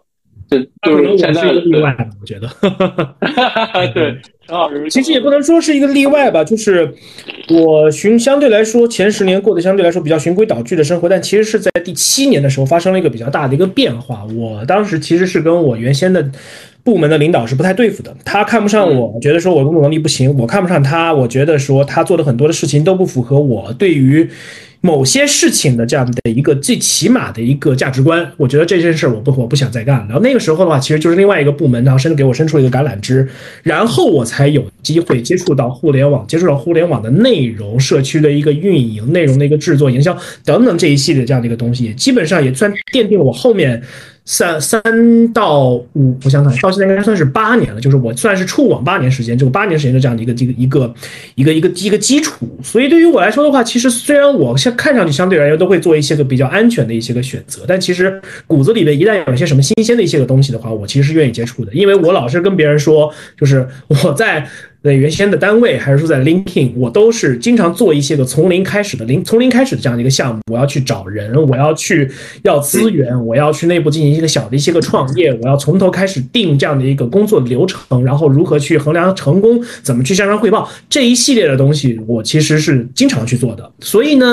[0.51, 2.49] 就就是现在例外，我觉得。
[3.93, 6.93] 对，陈老师，其实也不能说是一个例外吧，就是
[7.49, 14.25] 我循相对来说前十年过得相对来说比较循规蹈矩的生活，但其实是在第七年的时候发生了一个比较大的一个变化。
[14.35, 16.29] 我当时其实是跟我原先的
[16.83, 24.29] 部门的领导是不太对付的，他看不上我，觉得说我工作能力不行；我看不上他，我觉得说他做的很多的事情都不符合我对于。
[24.81, 30.05] 某些事情的这样的一个最起码的一个价值观，我觉得这件事我不我不想再干了。
[30.07, 33.27] 然后那个时候的话，其实就是另外一个部门，然后甚至给我伸出了一个橄榄枝，
[33.61, 43.81] 然后我才有机会接触到互联网，接触到互联网的内容、社区的一个运营、内容的一个制作、营销等等这一系列这样的一个东西，基本上也算奠定了我后面。
[44.23, 44.81] 三三
[45.33, 50.93] 到五，我想想，到现在应该算是八年了，就是我算是触网八年时间，这个八年时间的这样的一个这个一个
[51.35, 52.47] 一个一个一个基础。
[52.63, 64.47] 所以对于我来说的话，其实虽然我现看上去相对而言都会做一些个比较安全的一些个选择，但其实骨子里面一旦有一些什么新鲜的一些个东西的话，我其实是愿意接触的，因为我老是跟别人说，就是我在。
[64.83, 70.41] 在原先的单位，还是说在 LinkedIn，我都是经常做一些个从零开始的零从零开始的这样的一个项目。
[70.51, 72.09] 我要去找人，我要去
[72.41, 83.71] 要资源，我要去内部进行一个小的一些个创业，我要从头开始定这样的一个工作流程，然后如何去衡量成功，怎么去向上汇报这一系列的东西，我其实是经常去做的。
[83.81, 84.25] 所以呢，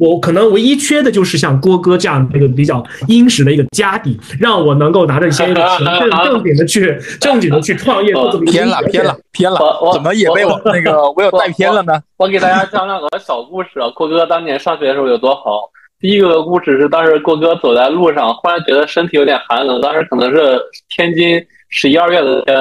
[0.00, 8.12] 我可能唯一缺的就是像郭哥这样的一个比较殷实的一个家底，让我能够拿着一些 正正经的去正经的去创业。
[8.50, 9.60] 偏了，偏了，偏了。
[9.92, 12.02] 怎么也被我那个我有带偏了呢？
[12.16, 13.88] 我给大家讲两个小故事啊。
[13.94, 15.68] 郭哥当年上学的时候有多好？
[16.00, 19.80] 第一个故事是当时郭哥走在路上，忽然觉得身体有点寒冷。
[19.80, 20.60] 当时可能是
[20.96, 22.56] 天津十一二月的天，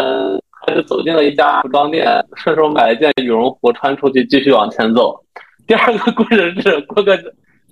[0.65, 5.19] 他就走进了一家服装店，顺手买了一件羽绒服穿出去，继续往前走。
[5.65, 7.17] 第二个故事是郭哥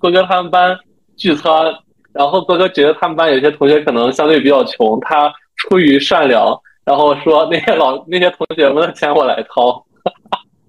[0.00, 0.76] 郭哥他们班
[1.16, 1.52] 聚餐，
[2.12, 6.58] 然后郭哥觉得他们班有些同学可能相对比较穷，他出于善良。
[6.84, 9.84] 然后说那些老那些同学们的钱我来掏，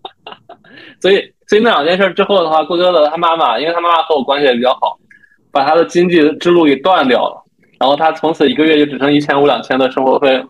[1.01, 4.99] 所以所以那两件事之后的话，郭哥的他妈妈，因为他妈妈和我关系也比较好，
[5.51, 7.43] 把他的经济之路给断掉了，
[7.80, 10.43] 然后他从此一个月就只剩一千五两千的生活费。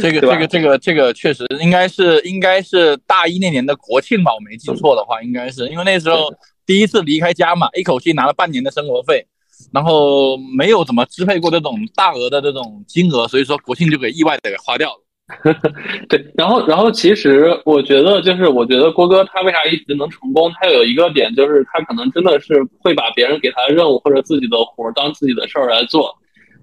[0.00, 6.32] 这个这个这个这个确实应该是应该是大一那年的国庆吧，我没记错的话，应该是因为那时候
[6.64, 9.26] 第一次离开家嘛，一口气拿了半年的生活费。
[9.72, 14.98] 然后没有怎么支配过这种大额的这种金额，所以说国庆就给意外的给花掉了。
[16.08, 26.14] 对，然后然后其实我觉得就是我觉得郭哥他为啥一直能成功，他有一个点就是他可能真的是会把别人给他的任务或者自己的活当自己的事儿来做。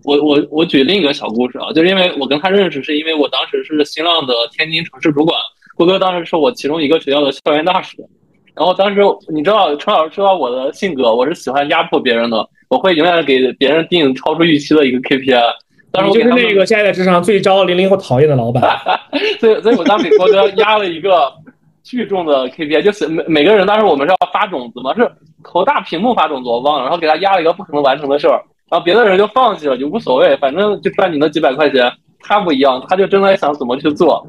[0.04, 5.36] 我我我举另一个小故事啊，就是因为我跟他认识，是因为我当时是新浪的天津城市主管，
[5.76, 7.98] 郭哥当时是我其中一个学校的校园大使。
[8.56, 12.48] 然后当时你知道陈老师知道我的性格，我是喜欢压迫别人的。
[12.70, 15.42] 我会永远给别人定超出预期的一个 KPI，
[15.92, 18.62] 当时我就是那个现在在职场最招零零后讨厌的老板，
[19.42, 21.34] 所以所以我当时给郭哥压了一个
[21.84, 25.12] 巨重的 KPI，就是每每个人当时我们是要发种子嘛，是
[25.44, 28.40] 投大屏幕发种子，我忘了，然后给他压了一个不可能完成的事儿，
[28.70, 31.92] 然后别的人就放弃了，就无所谓，反正就赚你那几百块钱。
[32.22, 34.26] 他不一样，他就正在想怎么去做，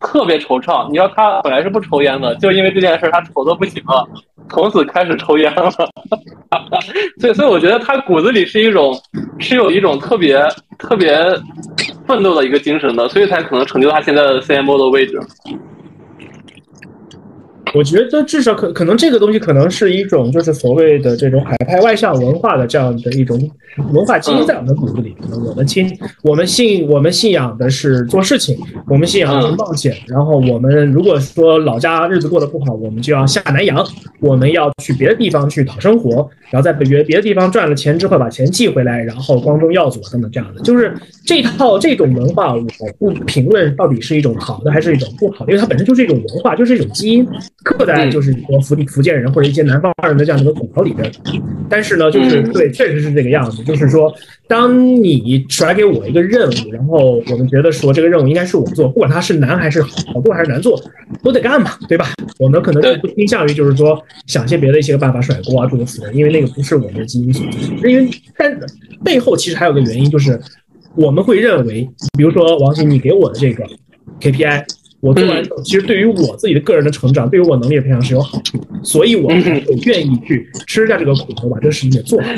[0.00, 0.86] 特别惆怅。
[0.88, 4.06] 你知道他本来是不抽烟的，就因为这件事他愁的不行了，
[4.50, 5.70] 从此开始抽烟了。
[7.20, 8.98] 所以，所以我觉得他骨子里是一种，
[9.38, 10.42] 是有一种特别
[10.78, 11.18] 特别
[12.06, 15.20] 奋斗的一个精神的，所以才可能成就他现在的 CMO 的位置。
[17.74, 23.38] 我觉得至少可可能这个东西可能是一种就是所谓的这种海派外向文化的这样的一种
[23.92, 25.14] 文化基因在我们骨子里。
[25.20, 29.96] 可能我们亲我们信我们信仰的是做事情，我们信仰的是冒险。
[30.06, 33.86] 然后我们如果说老家日子过得不好，我们就要下南洋，
[34.20, 40.62] 我们要去别的地方去讨生活，然后在别别的地方赚了钱之后把钱寄回来，然后光宗耀祖等等这样的。
[40.62, 40.94] 就是
[41.28, 47.28] 这套这种文化，我不评论到底是一种好的还是一种不好，因为它本身就是一种文化，就是一种基因
[47.62, 51.12] 刻在就是说福福建人或者一些南方人的这样的一个骨头里边。
[51.68, 53.62] 但是呢，就是对，确实是这个样子。
[53.62, 54.10] 就是说，
[54.46, 60.82] 当你甩给我一个任务，然后我们觉得说这个任务应该是我做，不管它是难还是好做还是难做，
[61.22, 62.06] 都得干嘛，对吧？
[62.38, 67.90] 我们可能就不倾向于就是说想些别的一些个办法甩锅啊诸如此类，因为那个不是我们的基因所致。
[67.90, 68.58] 因为但
[69.04, 70.40] 背后其实还有个原因就是。
[70.98, 73.64] 我们会认为，比如说王鑫，你给我的这个
[74.20, 74.64] KPI，
[75.00, 82.28] 我做完之后，其实对于我自己的个人的成长，对于我能力的培养是有好处，所以我会愿意去吃下这个苦头，把这个事情给做好。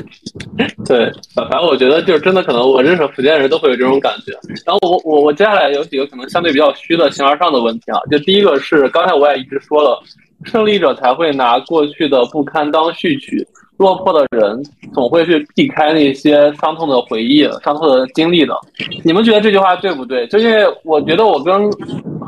[0.85, 4.33] 对，反正我觉得就是真的，可能我认识福建人都会有这种感觉。
[4.67, 9.99] 然后我我我接下来有几个可能相对比较虚的形而上的问题啊，就第一个是刚才我也一直说了，
[10.45, 13.47] 胜利者才会拿过去的不堪当序曲。
[13.81, 14.63] 落魄的人
[14.93, 18.55] 总会去避开那些伤痛的回忆、伤痛的经历的。
[19.03, 20.27] 你们觉得这句话对不对？
[20.27, 21.55] 就因为我觉得我跟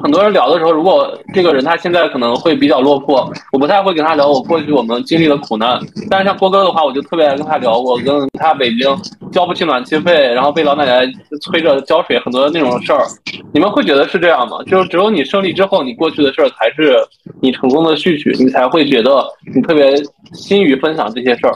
[0.02, 5.78] 很多人聊的时候，如果这个人他现在可能会比较落魄，我不太会跟他聊我过去我们经历的苦难。
[6.10, 8.84] 但是像郭哥的话，我就特别爱跟他聊我跟他北京
[9.30, 11.06] 交不起暖气费，然后被老奶奶
[11.40, 13.04] 催着浇水很多那种事儿。
[13.52, 14.58] 你们会觉得是这样吗？
[14.66, 16.96] 就是只有你胜利之后，你过去的事儿才是
[17.40, 19.24] 你成功的序曲，你才会觉得
[19.54, 19.94] 你特别
[20.32, 21.54] 心于分享这些事儿。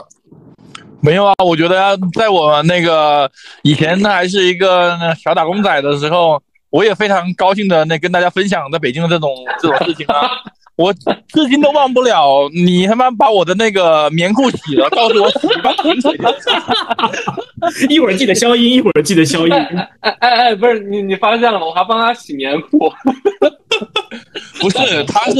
[1.01, 3.29] 没有啊，我觉得在我那个
[3.61, 6.41] 以前那，还是一个小打工仔的时候，
[6.77, 10.29] 我也非常高兴的那跟大家分享在北京的这种 这种事情啊，
[10.75, 12.47] 我至今都忘不了。
[12.53, 15.73] 你他妈把我的那个棉裤洗了，告诉我洗吧，
[17.89, 19.53] 一会儿记得消音，一会儿记得消音。
[19.53, 21.65] 哎哎哎，不是你你发现了吗？
[21.65, 22.93] 我还帮他洗棉裤。
[24.61, 25.39] 不是，他是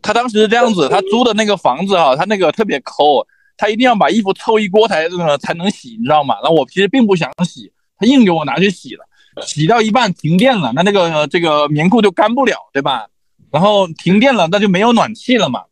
[0.00, 3.26] 他当时是这样子，他租的那个房子哈，他那个特别抠。
[3.58, 5.08] 他一定要把衣服凑一锅才
[5.40, 6.36] 才能洗，你知道吗？
[6.44, 9.04] 那我其实并不想洗，他硬给我拿去洗了。
[9.44, 13.06] 洗到一半停电了，那那个这个棉裤就干不了，对吧？
[13.50, 15.62] 然后停电了，那就没有暖气了嘛。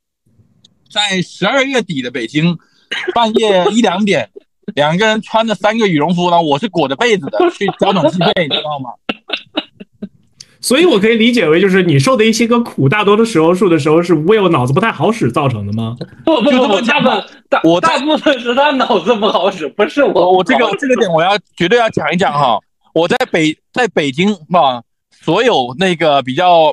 [0.90, 2.56] 在十二月底的北京，
[3.14, 4.30] 半夜一两点，
[4.74, 8.90] 两个人穿着三个羽绒服，然后我是裹着被子的去交暖气费，你知道吗？
[10.60, 15.94] 所以，我可以理解为，就是你受的一些个苦，大多的时候受的时候是 Will 脑子不太好使造成的吗？
[16.24, 20.32] 不不不，大部分大我大部分是他脑子不好使，不是我。
[20.32, 22.58] 我这个这个点我要绝对要讲一讲哈。
[22.94, 26.72] 我在北在北京啊，所有那个比较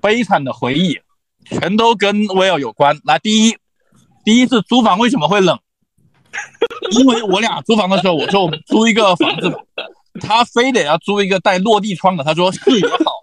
[0.00, 1.00] 悲惨的回忆，
[1.46, 3.00] 全都跟 Will 有关。
[3.04, 3.56] 来，第一，
[4.24, 5.58] 第一次租房为什么会冷？
[6.90, 9.58] 因为我俩租房的时候，我说我们租一个房子吧。
[10.20, 13.18] 他非得要租一个带落地窗的，他说视野好，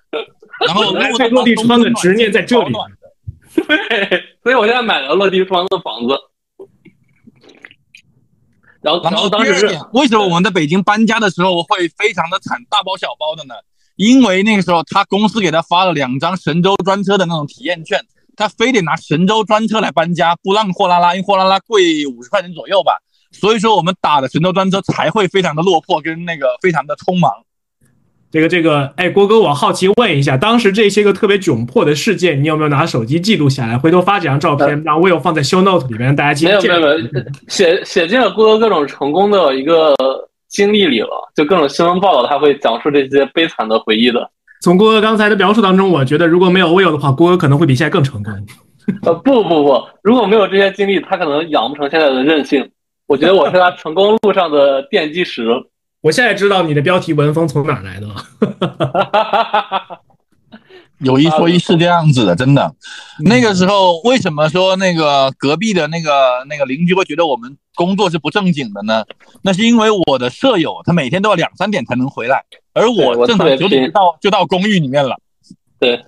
[0.65, 2.73] 然后带落地窗的执念在这里。
[3.53, 6.17] 对， 所以我现在买了落地窗的房子。
[8.81, 13.53] 然后，然后当时为什么我们在北京搬家的时候会非常的惨，大包小包的呢？
[13.95, 17.99] 因为那个时候他公司给他发了两张神州专车的那种体验券，
[18.35, 22.97] 他非得拿神州专车来搬家，不让货拉拉，因为货拉拉贵五十块钱左右吧。
[23.31, 27.31] 所以说，我们打的神州专车才会非常的落魄，跟那个非常的匆忙。
[28.31, 33.77] 这个这个，哎，郭哥，我好奇问一下，当时这些个特别窘迫的事件，你有没有拿手机记录下来？
[33.77, 36.45] 回头发几张照片，让 Will 放在 Show Note 里面，大家记。
[36.45, 36.97] 没有没有没有，
[37.49, 39.93] 写写进了郭哥各种成功的一个
[40.47, 44.29] 经历里了，就各种新闻报道，他会讲述这些悲惨的回忆的。
[44.61, 48.33] 从郭哥刚才的描述当中，我觉得如果没有 Will 的话，郭哥可能会比现在更成功。
[49.03, 52.65] 呃，不不不，如果没有这些经历，他可能养不成现在的韧性。
[53.07, 55.45] 我觉得我是他成功路上的奠基石。
[56.01, 58.15] 我现在知道你的标题文风从哪来的了。
[60.99, 62.71] 有一说一，是这样子的，真的。
[63.23, 69.03] 那个时候为什么说那个隔壁的那个那个邻居会觉得我们工作是不正经的呢？
[69.41, 72.43] 那是因为我的舍友他每天都要两三点才能回来，
[72.73, 75.15] 而我正常九点到就到公寓里面了。
[75.79, 75.99] 对，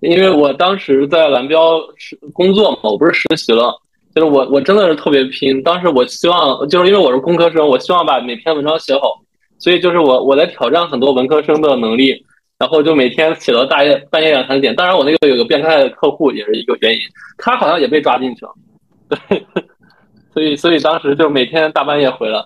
[0.00, 3.78] 因为我当时在蓝标实工作嘛，我不是实习了。
[4.14, 5.62] 就是我，我真的是特别拼。
[5.62, 9.20] 当时我希望，就是因为我是工科生，我希望把每篇文章写好，
[9.60, 12.24] 所以就是我我在挑战很多文科生的能力，
[12.58, 14.74] 然后就每天写到大夜半夜两三点。
[14.74, 17.00] 当然，我那个有个变态的客户也是一个原因，
[17.38, 18.52] 他好像也被抓进去了。
[19.28, 19.46] 对，
[20.32, 22.44] 所以所以当时就每天大半夜回来，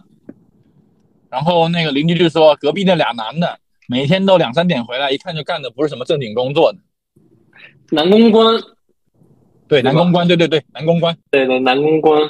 [1.31, 3.59] 然后那个邻居就说，隔壁那俩男的
[3.89, 6.79] 每天都两三点回来，一看就干的不是什么正经工作的，
[7.91, 8.61] 男公关。
[9.67, 12.21] 对男公关，对对对，男公关，对对男公关。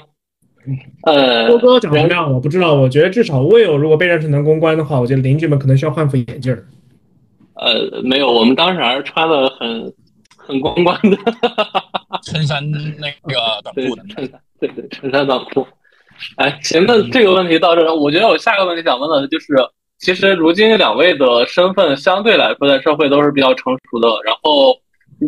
[1.04, 1.48] 呃，
[1.80, 6.64] 长什么样我不知道，我觉得至少 Will 如果被认成男公关的话，我觉得邻居们可能需要换副眼镜儿。
[7.54, 9.92] 呃，没有，我们当时还是穿的很
[10.36, 11.16] 很光光的，
[12.22, 15.66] 衬衫那个短裤的衬衫， 对对，衬衫短裤。
[16.36, 19.54] 哎，行，那这个问题到这，我觉得我下个问题想问的就是。
[20.00, 24.76] 其实如今两位的身份相对来说在社会都是比较成熟的，然后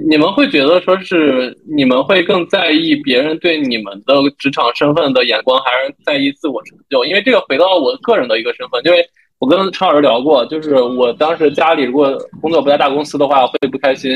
[0.09, 7.05] 你们会觉得说是你们会更在意别人对你们的职场身份的眼光，还是在意自我成就？
[7.05, 9.05] 因为这个回到我个人的一个身份，因为
[9.39, 14.11] 我跟陈老师聊过，就是我当时家里如果工作不在大公司的话会不开心，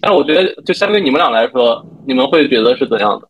[0.00, 3.28] 但是我觉得就相对你们俩来说，你们会觉得是怎样的？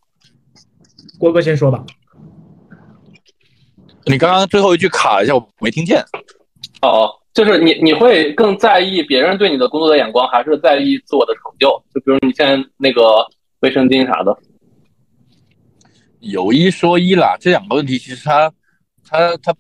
[1.19, 1.85] 郭哥先说吧。
[4.07, 6.05] 你刚刚最后一句卡一下，我没听见。
[6.83, 11.69] 哦，就是你你会更在意别人对你的工作的眼光，还是在意自我的成就？
[11.93, 13.27] 就比如你现在那个
[13.59, 14.39] 卫生巾啥的。
[16.21, 18.53] 有一说一啦，这两个问题其实它
[19.05, 19.53] 它它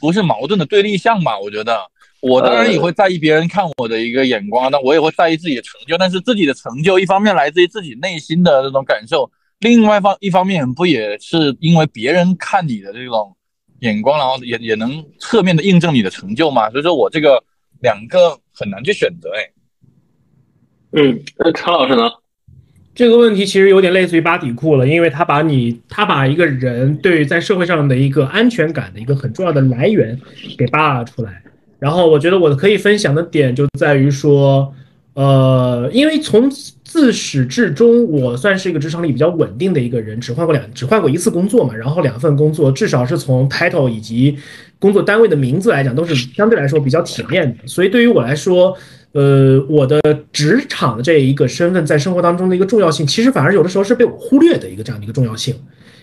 [0.00, 1.38] 不是矛盾的对立项吧？
[1.38, 1.78] 我觉得
[2.20, 5.96] 我当然也会在意别人看我的一个眼光，那我也会在意自己的成就。
[5.96, 13.36] 但是自己的成就一方面来自于自己内心的这种感受，另外方一方面不也是因为别人看你的这种。
[13.80, 17.42] 眼光，然后也也能侧面的印证你的成就嘛，所以说我这个
[17.80, 19.50] 两个很难去选择，哎，
[20.92, 22.10] 嗯，那常老师呢？
[22.92, 30.20] 这个问题其实有点类似于扒底裤了，因为他把你他把一个人对在社会上的一个安全感的一个很重要的来源
[30.58, 31.40] 给扒拉出来，
[31.78, 34.74] 然后我觉得我可以分享的点就在于说，
[35.14, 36.50] 呃，因为从
[36.84, 41.74] 自始至终，我算是一个职场里比较稳定的一个人，只换过两，只换过一次工作嘛。
[41.74, 44.36] 然后两份工作，至少是从 title 以及
[44.78, 47.66] 工作单位的名字来讲，都是 相对来说比较体面的。
[47.66, 48.76] 所以对于我来说，
[49.12, 50.00] 呃，我的
[50.32, 55.54] 职场的这一个身份在生活当中的一个重要性，其实反而有的时候是被我忽略的一个这样的一个重要性。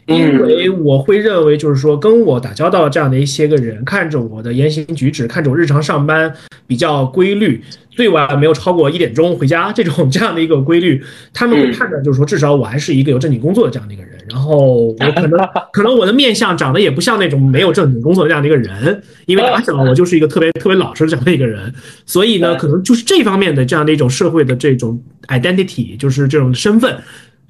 [0.06, 6.34] 因为我会认为，就是说，跟我打交道这样的一些个人，看着我的言行举止，看着我日常上班
[6.66, 14.12] 比较规律，最晚没有超过一点钟回家，这种 这样的一个规律，他们会判断，就是说，至少我还是一个有正经工作的这样的一个人。
[14.30, 15.40] 然后我可能
[15.74, 21.74] 可能我的面相长得也不像那种没有正经工作的这样的一个人，因为打小我就是一个特别特别老实这样的一个人，
[22.06, 26.98] 所以呢，可能就是这方面的这样的一种社会的这种 identity，就是这种身份。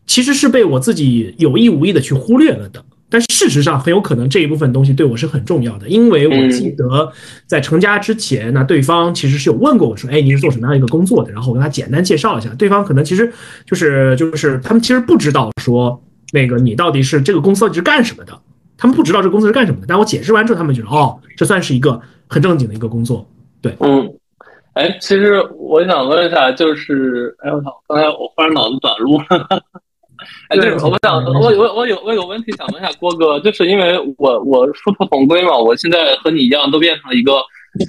[0.08, 7.12] 其实是被我自己有意无意的去忽略了的，但事实上很有可能这一部分东西对我是很重要的，因为我记得
[7.46, 11.32] 在成家之前，那对方其实是有问过我说，哎，你是做什么样一个工作的？
[11.32, 13.32] 然后我跟他简单介绍一下，对方可能其实
[13.66, 16.02] 就是就是他们其实不知道说
[16.32, 18.34] 那个你到底是这个公司到底是干什么的，
[18.78, 19.86] 他们不知道这个公司是干什么的。
[19.88, 23.30] 但我解释完之后，他们觉得哦，这算是一个很正经的一个工作，
[23.62, 24.10] 对，嗯，
[24.74, 29.20] 哎，其实我想问一下，就是哎我操，刚才我忽然脑子短路。
[30.50, 37.34] 哎，就是我想，我我我有我有问题想问一下郭哥，就是因为我我殊途同归嘛，我现在和你一样都变成了一个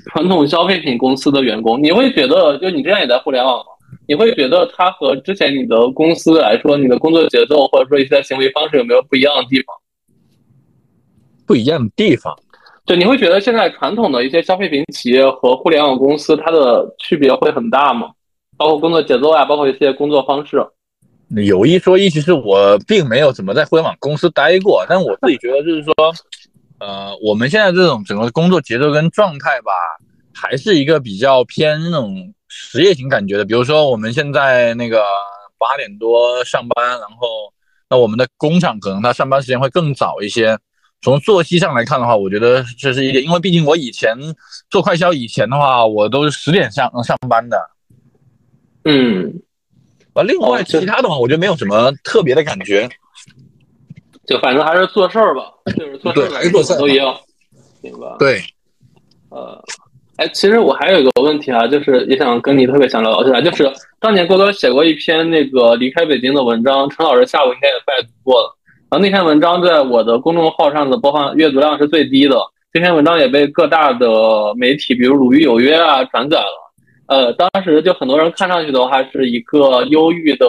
[0.06, 1.82] 传统消费品公司的员工。
[1.82, 3.66] 你会觉得，就你之前也在互联网嘛，
[4.08, 9.76] 你会觉得它和之前你的公司来说，你的工作节奏或者说一些行为方式有没有不一样的地方？
[11.46, 12.36] 不一样的地方，
[12.84, 18.10] 对，你会觉得现在传统的一些消费品企业和互联网公司它的区别会很大吗？
[18.58, 20.62] 包括工作节奏啊，包括一些工作方式。
[21.36, 25.94] 有一说一，其实我并没有怎么在互联网公司待过，但我自己觉得就是说，
[26.78, 29.72] 呃，我们现在这种整个工作节奏跟状态吧，
[30.32, 33.44] 还是一个比较偏那种实业型感觉的。
[33.44, 35.04] 比如说我们现在那个
[35.58, 37.52] 八点多上班，然后
[37.90, 40.58] 那我们的工厂可能它上班时间会更早一些。
[41.02, 44.16] 从作息上来看的话，我觉得这是一点，因为毕竟我以前
[44.70, 47.70] 做快销以前的话，我都是十点上上班的。
[48.84, 49.42] 嗯。
[50.14, 52.88] 啊，另外其他的话，我觉得没有什么特别的感觉，
[54.26, 55.44] 就反正还是做事儿吧，
[55.76, 57.14] 就是做事儿还是做事都一样，
[57.80, 58.06] 明白？
[58.18, 58.42] 对，
[59.30, 59.62] 呃，
[60.16, 68.56] 哎，其实我还有一个问题啊，就是也想跟你特别想聊一下，就是当年郭哥写过一篇那个离开北京的文章，陈老师下午应该也拜读过了，
[68.90, 72.36] 然后那篇文章在我的公众号上的播放阅读量是最低的，
[72.72, 76.67] 这篇文章也被各大的媒体，比如鲁豫有约啊转载了。
[77.08, 80.46] 呃，当时就很多人看上去的话是一个忧郁的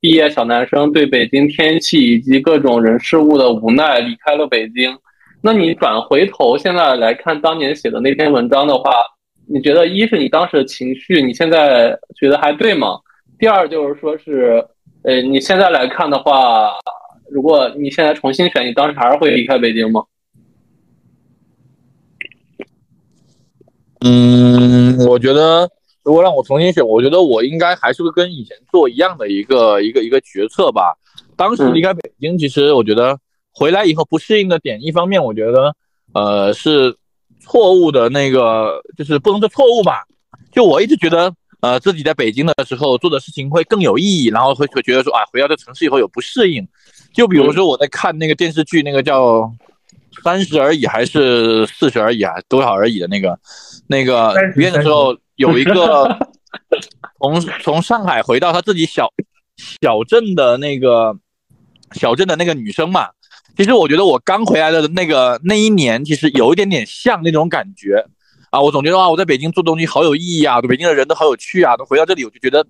[0.00, 4.94] 毕业小男生，对北京天气以及各种人事物的无奈离开了北京。
[5.40, 8.92] 那你转回头现在来看当年写的那篇文章的话，
[9.46, 12.98] 你觉得一是你当时的情绪，你现在觉得还对吗？
[13.38, 14.62] 第二就是说是，
[15.04, 16.74] 呃，你现在来看的话，
[17.30, 20.04] 如果你现在重新选，你当时还是会离开北京吗？
[24.04, 25.66] 嗯，我觉得。
[26.04, 30.94] 如果让我重新选，我觉得我应该还是会跟以前做一样的一个一个一个决策吧。
[31.36, 33.18] 当时离开北京，其实我觉得
[33.52, 35.74] 回来以后不适应的点，一方面我觉得
[36.12, 36.94] 呃是
[37.40, 40.04] 错误的那个，就是不能说错误吧。
[40.52, 46.66] 就我一直觉得呃自己在北京的时候做的事情会更有意义，然后会会觉得说啊回到这城市以后有不适应。
[47.12, 49.50] 就比如说我在看那个电视剧，那个叫
[50.22, 52.34] 三十而已还是四十而已啊？
[52.48, 53.38] 多少而已的那个
[53.86, 56.18] 那个毕业的时候有一个
[57.20, 59.08] 从从上海回到他自己小
[59.80, 61.16] 小镇的那个
[61.92, 63.08] 小镇的那个女生嘛。
[63.56, 68.04] 其实我觉得我刚回来的那个那一年，其实有一点点像那种感觉
[68.50, 68.60] 啊。
[68.60, 71.76] 我总觉得啊，我在北京做东西好有意义啊，北京的人都好有趣啊。
[71.76, 72.66] 都回到这里，我就觉得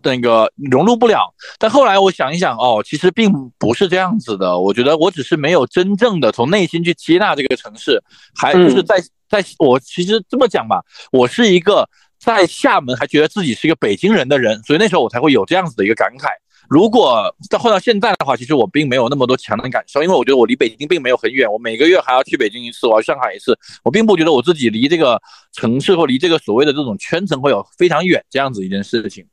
[0.00, 1.34] 那个融入不了。
[1.58, 4.56] 但后来我想一想，哦，其实并不是这样子的。
[4.60, 8.00] 我觉得我只是没有真正的从内心去接纳这个城市，
[8.36, 11.88] 还就是在在我其实这么讲吧，我是一个
[12.18, 16.28] 在厦门还觉得自己是一个北京人的人，所以那时候我才会有这样子的一个感慨。
[16.68, 25.18] 如果再换到现在的话，其实我并没有那么多强的感受，因为我觉得我离北京并没有很远，我每个月还要去北京一次，我要上海一次，我并不觉得我自己离这个
[25.52, 29.24] 城市或离这个所谓的这种圈层会有非常远这样子一件事情。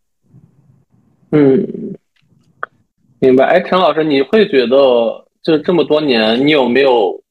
[1.32, 1.68] 嗯，
[3.20, 3.46] 明白。
[3.46, 4.78] 哎，陈老师，你会觉得
[5.44, 7.22] 就是这么多年，你有没有，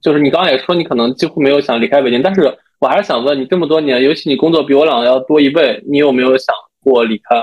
[0.00, 6.52] 就是你刚刚也说你可能几乎没有想离开北京，但是我还是想问你，这么多年，尤其你工作比我俩要多一倍，你有没有想
[6.82, 7.40] 过离开？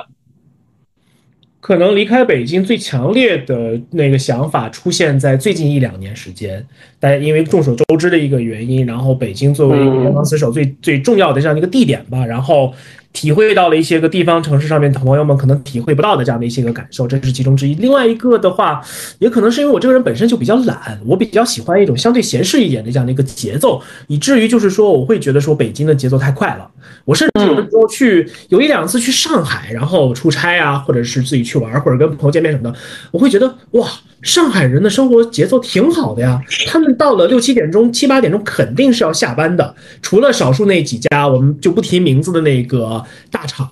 [1.62, 6.68] 可能离开北京最强烈的那个想法出现在最近一两年时间，
[7.00, 12.74] 但因为众所周知的一个原因，然后北京作为一个联防死守最最重要的这样一个地点吧，然后。
[13.12, 17.74] 体会到了一些个地方城市上面的朋友们可能体会不到的这样的一些个感受，这是其中之一。
[17.76, 18.82] 另外一个的话，
[19.18, 26.70] 也可能是因为我这个人本身就比较懒，我比较喜欢一种相对闲适一点的这样的一个节奏，以至于就是说我会觉得说北京的节奏太快了。
[27.04, 32.78] 我甚至有的时候去有一两次去上海，然后出差啊，或者是自己去玩，或者跟朋友见面什么的，
[33.12, 33.88] 我会觉得哇。
[34.22, 43.02] 上海人的生活节奏挺好的呀，他们到了六七点钟、七八点钟肯定是要下班的，除了少数那几家我们就不提名字的那个
[43.32, 43.68] 大厂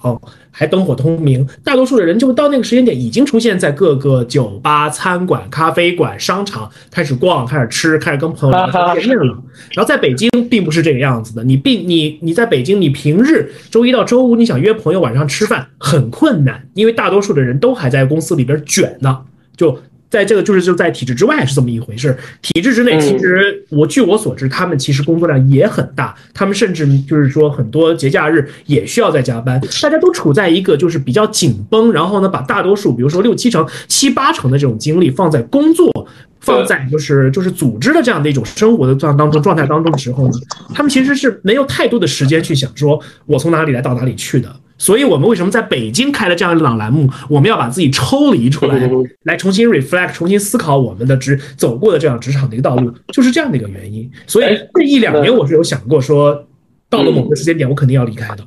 [0.49, 9.37] 还灯火通明，大多数的人就到那个时间点已经出现在各个酒吧、餐馆、咖啡馆、商场开始逛、开始吃、开始跟朋友聊天见面了。
[9.73, 19.19] 然后在北京并不是这个样子的，你并你你在北京，你平日周一到周五你想约朋友晚上吃饭很困难，因为大多数的人都还在公司里边卷呢，
[19.57, 19.77] 就。
[20.09, 35.91] 在这个就是就在体制之外是这么一回事，体制之内其实我据我所知，他们其实工作量也很大，他们甚至就是说很多节假日也需要在加班，大家都处在一个就是比较紧绷，然后呢把大多数比如说六七成、七八成的这种精力放在工作，
[36.39, 40.33] 放在就是就是组织的这样的一种生活的状当中状态当中的时候呢，
[40.73, 44.55] 他们其实是没有太多的时间去想说我从哪里来到哪里去的。
[44.77, 47.09] 所以，我们为什么在北京开了这样一档栏目？
[47.29, 48.89] 我们要把自己抽离出来，
[49.23, 54.09] 来重新 reflect，重新思考我们的职走过的这样职场的一个道路，就是这样的一个原因。
[54.27, 56.47] 所以这一两年，我是有想过说，
[56.89, 58.45] 到了某个时间点，我肯定要离开的，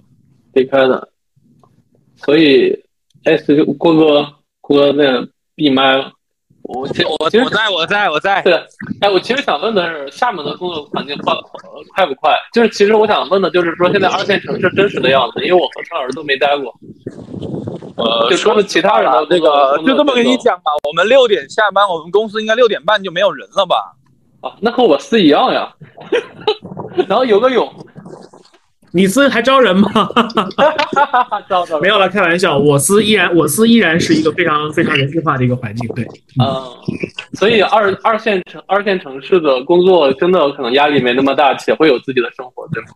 [0.54, 1.08] 离开的。
[2.16, 2.78] 所以，
[3.24, 3.36] 哎，
[3.76, 4.26] 郭哥，
[4.60, 5.26] 郭哥那
[5.56, 6.12] 闭麦了。
[6.62, 8.52] 我其我我在我在我在对，
[9.00, 11.34] 哎，我其实想问的是，厦门的工作环境快
[11.94, 12.36] 快不快？
[12.52, 16.72] 就是其实我想问的就是说，现在二线城市真实的样子，因为我和陈老师都没待过。
[17.96, 20.70] 呃，就说的其他人的那个，就这么跟你讲吧。
[20.88, 23.94] 我们六点下班，我们公司应该六点半就没有人了吧？
[24.40, 25.74] 啊，那和我司一样呀。
[27.08, 27.68] 然后游个泳。
[28.92, 29.90] 你司还招人吗？
[31.48, 32.58] 招招没有了，开玩笑。
[32.58, 35.88] 我司依然，我司依然是一个非常非常人性化的一个环境。
[35.94, 36.04] 对，
[36.40, 36.62] 嗯，
[37.34, 42.88] 所以二二线城二线城市的工作真的可能压力没那么大，且会有自己的生活，对吗？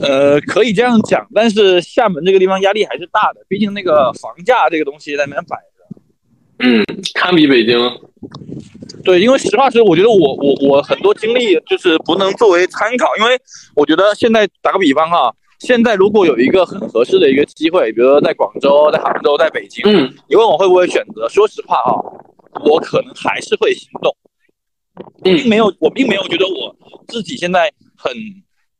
[0.00, 5.56] 呃，可以这样讲，但是厦门这个地方压力还是大的，毕竟那个房价这个东西在那边摆。
[6.58, 6.84] 嗯，
[7.14, 7.78] 堪比北京。
[9.04, 13.38] 对，因为实话实说，我觉得我我我很多经历就是不能作为参考，因为
[13.74, 21.28] 我觉得现在打个比方哈，现在如果有一个很合适的一个机会，比如说在广州、在杭州、在北京，嗯，你问我会不会选择？
[21.28, 22.02] 说实话哈，
[22.64, 24.16] 我可能还是会行动，
[25.22, 26.74] 并没有，我并没有觉得我
[27.08, 28.12] 自己现在很。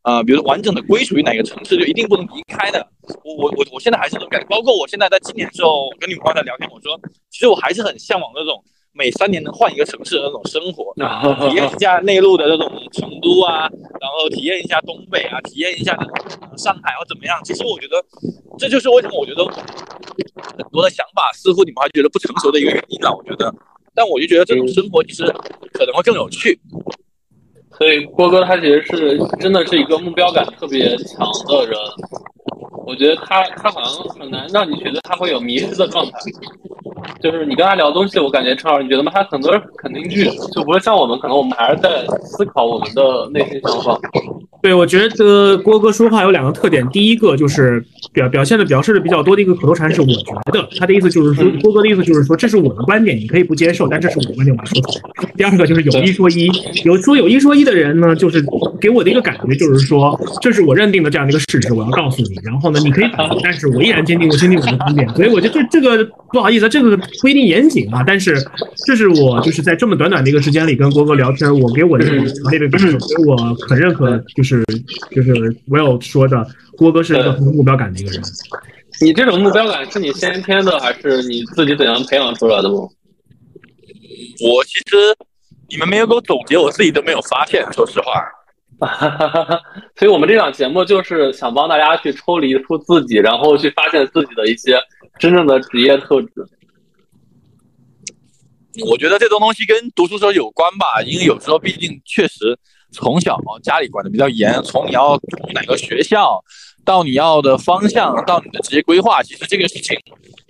[0.03, 2.87] 啊，比如完整的归属于哪个城市，就一定不能离开的。
[3.25, 6.99] 我我我我现在还是这种感觉，包括我现在在今年时候跟你们刚才聊天，我说
[7.31, 10.95] 其实我还是很向往那种每三年能换一个城市的那种生活，
[11.49, 13.69] 体验一下内陆的那种成都啊，
[14.01, 15.97] 然后体验一下东北啊，体验一下
[16.57, 17.39] 上海或怎么样。
[17.45, 18.03] 其实我觉得
[18.59, 23.15] 这就是为什么我觉得很多的想法似乎你们还觉得不成熟的一个原因了。
[23.15, 23.55] 我觉得，
[23.95, 25.25] 但我就觉得这种生活其实
[25.73, 26.59] 可能会更有趣。
[27.79, 31.79] 所以郭哥他其实是真的是一个目标感特别强的人，
[32.87, 36.19] 我觉得他他好像很难让你觉得他会有迷失的状态，
[37.21, 39.13] 就是你跟他聊东西，我感觉陈老师你觉得吗？
[39.15, 40.25] 他很多肯定句，
[40.55, 43.99] 就不会像我们，可能我们还是在思考我们的内心想法。
[44.63, 50.69] 对，我觉得郭哥说话有两个特点，第一个就是表表现的表示的比较多的一个口头禅是，我觉得。
[50.79, 55.29] 他的意思就是说，郭哥的意思就是说，这是我的观点，你可以不接受，但这是我的观点，我要说出来。
[55.37, 56.51] 第二个就是有一说一，
[56.85, 58.45] 有说有一说一的人呢，就是
[58.81, 65.09] 给我的一个感觉就是说，这是我认定的这样的一个事实，我要告诉你，然后呢，你可以反对，但是我依然坚定我坚定我的观点。
[65.11, 68.35] 所以我觉得这这个不好意思，这个不一定严谨啊，但是
[68.87, 73.37] 这是我就是在这么短短的一个时间里跟郭哥聊天，我给我的强烈的感受，所以我
[73.69, 75.35] 很认可，就是就是
[75.69, 76.47] Will 说的。
[76.77, 78.23] 郭哥是一个很有目标感的一个人。
[79.01, 82.89] 你这种目标感是你先天的，还是你自己怎样培养出来的吗？
[84.41, 84.97] 我其实
[85.69, 87.67] 你们没有给我总结，我自己都没有发现。
[87.73, 88.23] 说实话，
[89.97, 94.79] 所以我们这档节目就是想帮大家去抽离出自己，然后去发现自己的一些
[95.19, 96.31] 真正的职业特质。
[98.87, 102.59] 我觉得这种东西跟读书时候有关吧，因为有时候毕竟确实
[102.93, 106.43] 从小家里管的比较严，从你要读哪个学校。
[106.85, 109.99] 到你要的方向，到你的职业规划，其实这个事情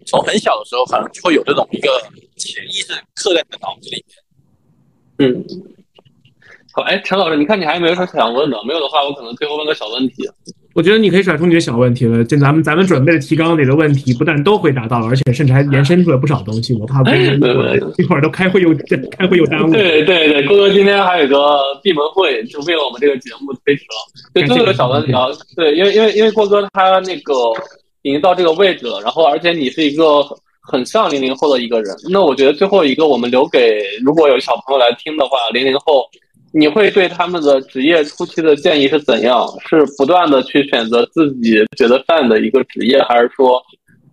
[0.05, 1.89] 从很小的时候可能就会有这种一个
[2.37, 4.05] 潜意识刻在你的脑子里
[5.17, 5.33] 面。
[5.33, 5.43] 嗯，
[6.75, 8.63] 好，哎，陈老师，你看你还有没有什么想问的？
[8.65, 10.29] 没有的话，我可能最后问个小问题。
[10.77, 12.23] 我觉得你可以甩出你的小问题了。
[12.23, 16.75] 就咱们咱们准备的提纲里的问题，不但都回答到了，而且甚至还延伸出了不少东西。
[16.75, 17.09] 我怕不
[17.97, 18.75] 一会儿都开会又
[19.11, 19.73] 开会又耽误。
[19.73, 24.31] 对对对，郭哥今天还有个闭门会，就为了我们这个节目推迟了。
[24.35, 27.33] 对，最后一个小问题啊，对，因为因为因为郭哥他那个
[28.03, 30.23] 已经到这个位置了，然后而且你是一个
[30.61, 36.05] 很像零零后的一个人，那我觉得最后一个我们留给如果有小朋友来听的话，零零后。
[36.59, 39.47] 你会对他们的职业初期的建议是怎样？
[39.69, 43.63] 是不断的去选择自己觉得范的一个职业，还是说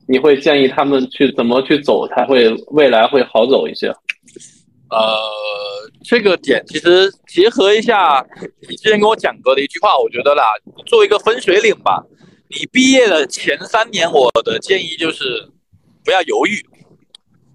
[0.09, 3.87] 你会建议他们去怎么去走才会未来会好走一些？
[4.89, 4.99] 呃，
[6.03, 8.23] 这个点其实结合一下
[8.67, 10.43] 你之前跟我讲过的一句话，我觉得啦，
[10.85, 12.03] 作为一个分水岭吧，
[12.49, 15.49] 你毕业的前三年，我的建议就是
[16.03, 16.61] 不要犹豫。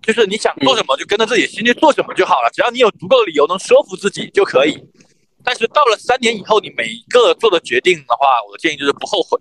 [0.08, 4.74] 就是你想做什么就跟着自己心去做什么就好了，只要你有足够的理由能说服自己就可以。
[5.44, 9.38] 但是到了三年以后，你每一个做的决定的话，我的建议就是不后悔，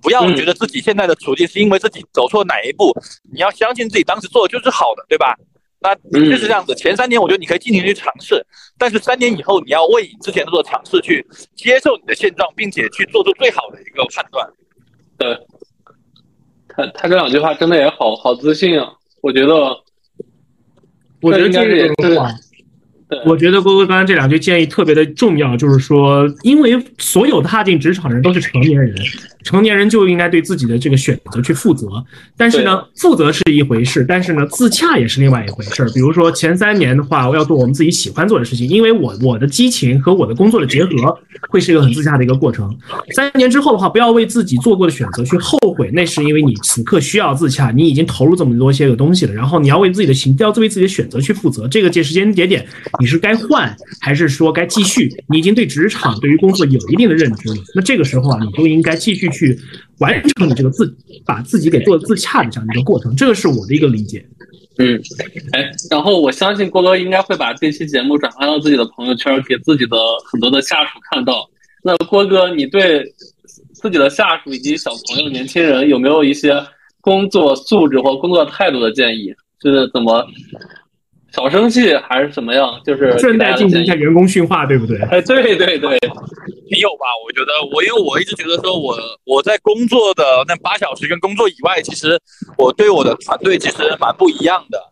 [0.00, 2.98] 不要觉得自己现在的处境是因为自己走错哪一步，
[3.30, 5.36] 你要相信自己当时做的就是好的，对吧？
[5.80, 6.74] 那就是这样子。
[6.74, 8.42] 前三年我觉得你可以尽情去尝试，
[8.78, 11.22] 但是三年以后你要为你之前做的尝试去
[11.54, 14.50] 接受你的现状，并且去做出最好的一个判断。
[15.18, 15.38] 对，
[16.70, 19.84] 他他这两句话真的也好好自信啊，我觉得。
[21.26, 22.30] 我觉得这个话，
[23.24, 28.94] 我觉得郭哥刚才这两句建议特别的重要，就是说，因为所有踏进职场的人都是成年人。
[29.44, 31.86] 成年人就应该对自己的这个选择去负责，
[32.36, 35.88] 但是呢，负责是一回事，但是呢，自洽也是另外一回事儿。
[35.90, 41.16] 比如说前三年的话，我要做我们自己喜欢做的事情，因为我我的激情和我的工作的结合，
[41.48, 42.76] 会是一个很自洽的一个过程。
[43.14, 51.68] 三年之后的话，不要为自己做过的选择去后悔，那是因为你此刻需要自洽，你已经投入这么多些个东西了，然后你要为自己的行，要为自己的选择去负责。
[51.68, 52.66] 这个时间节点，
[52.98, 55.08] 你是该换还是说该继续？
[55.28, 59.26] 你已经对职场、对于工作有一定的认知了，那这个时候啊，你就应该继续。
[59.26, 59.58] 去
[59.98, 64.24] 完成你这个自把自己给做自洽的这样的一个过程，这个是我的一个理解。
[64.78, 64.98] 嗯，
[65.52, 69.96] 哎，然后我相信郭哥应该会把这期节目转发到自己的朋友圈，给自己的
[70.30, 71.44] 很多的下属看到。
[71.82, 73.04] 那郭哥，你对
[73.74, 76.54] 自己的下属以及小朋友、年轻人有没有一些
[77.00, 79.34] 工作素质或工作态度的建议？
[79.60, 80.24] 就是怎么？
[81.36, 82.80] 少生气还是怎么样？
[82.82, 84.98] 就是顺带进行一下员工训话，对不对？
[85.02, 85.90] 哎，对对对，
[86.70, 87.04] 没有吧？
[87.22, 92.18] 我觉得我因为我一直觉得说，我我在工作的那八小时跟工作以外，其实
[92.56, 94.82] 我对我的团队其实蛮不一样的。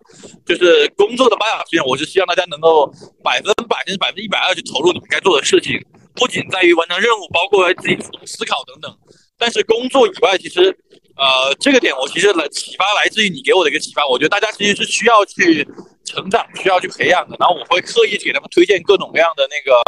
[0.44, 2.92] 就是工作的八小时，我是希望大家能够
[3.22, 5.80] 百分百甚至百分之一百二去投入你们该做的事情，
[6.14, 8.94] 不仅在于完成任务，包括自己主动思考等等。
[9.38, 10.76] 但是工作以外，其实
[11.16, 14.06] 呃，这个点我其实来启发来自于你给我的一个启发。
[14.06, 15.66] 我觉得大家其实是需要去。
[16.06, 19.82] 成长需要去培养的，然后我会刻意给他们推荐各种各样的那个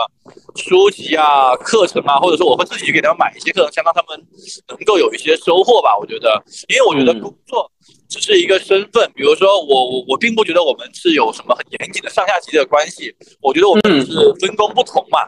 [0.57, 4.19] 书籍啊、课程啊，或者说我会自己去给他们买一些课程，想让他们
[4.67, 5.95] 能够有一些收获吧。
[5.95, 7.71] 我觉得，因为我觉得工作
[8.09, 15.19] 只是一个身份，比如说我我我并不觉得我们是有什么很严谨的上下级的关系，我觉得我们是分工不同嘛。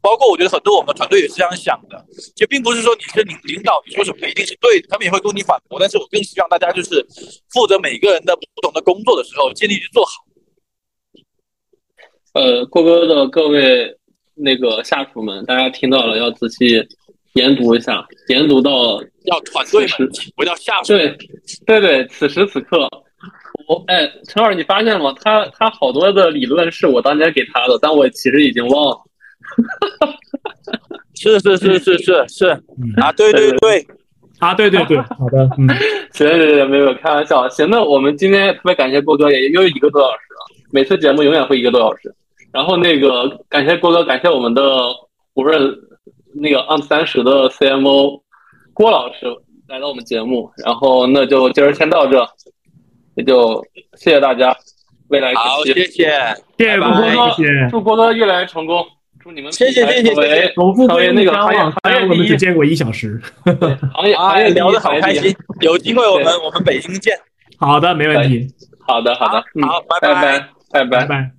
[0.00, 2.04] 包括我觉得很多我们团队也是这样想的，
[2.36, 5.80] 就并不是说你是领领导，你说什么一定是对，他们也会跟你反驳。
[5.80, 7.06] 但是我更希望大家就是
[7.48, 10.12] 负责每个人的不同的工作的时候，尽力去做好。
[12.34, 13.96] 呃，郭哥的各位
[14.34, 16.86] 那个下属们，大家听到了要仔细
[17.34, 20.92] 研读一下，研读到要团队时，不要下属。
[20.94, 21.16] 对，
[21.66, 22.88] 对对，此时此刻，
[23.68, 25.14] 我哎，陈老师，你发现了吗？
[25.22, 29.00] 他他好多的理论是我当年给他的，但我其实已经忘了。
[31.14, 32.46] 是是是是是是
[33.00, 33.86] 啊，对对对，
[34.40, 35.68] 啊，对对对，好的，嗯，
[36.12, 37.48] 行行行，没有开玩笑。
[37.48, 40.54] 行，那我们今天特别感谢郭哥，也又一个多小时了。
[40.70, 42.12] 每次节目永远会一个多小时。
[42.52, 44.62] 然后那个感谢郭哥，感谢我们的
[45.34, 45.72] 胡润
[46.34, 48.20] 那个 on 三十的 CMO
[48.74, 49.26] 郭老师
[49.68, 50.50] 来到我们节目。
[50.64, 52.28] 然后那就今儿先到这，
[53.14, 53.64] 那就
[53.94, 54.54] 谢谢大家。
[55.08, 55.86] 未来好，谢谢，
[56.58, 57.30] 谢谢郭哥，
[57.70, 58.84] 祝郭哥越来越成功。
[59.20, 63.20] 祝你们谢谢谢谢谢谢，总副会那个行业行业我们只见过一小时，
[63.94, 67.16] 行业行业聊得好开心，有机会我们我们北京见。
[67.58, 68.46] 好的，没问题。
[68.86, 71.30] 好的好的，好，拜拜拜拜拜拜。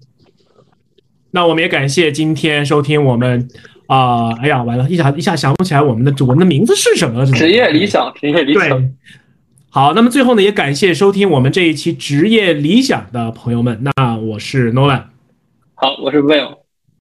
[1.32, 3.48] 那我们也感谢今天收听我们
[3.88, 8.70] 啊，哎呀，完了，一下一下想不起来我们的主文的名字是什么了，职业理想，职业理想。
[8.70, 8.90] 对，
[9.70, 13.84] 好，那么最后呢，也感谢收听我们这一期职业理想的朋友们。
[13.84, 15.04] 那我是 Nolan，
[15.76, 16.65] 好，我是 Will。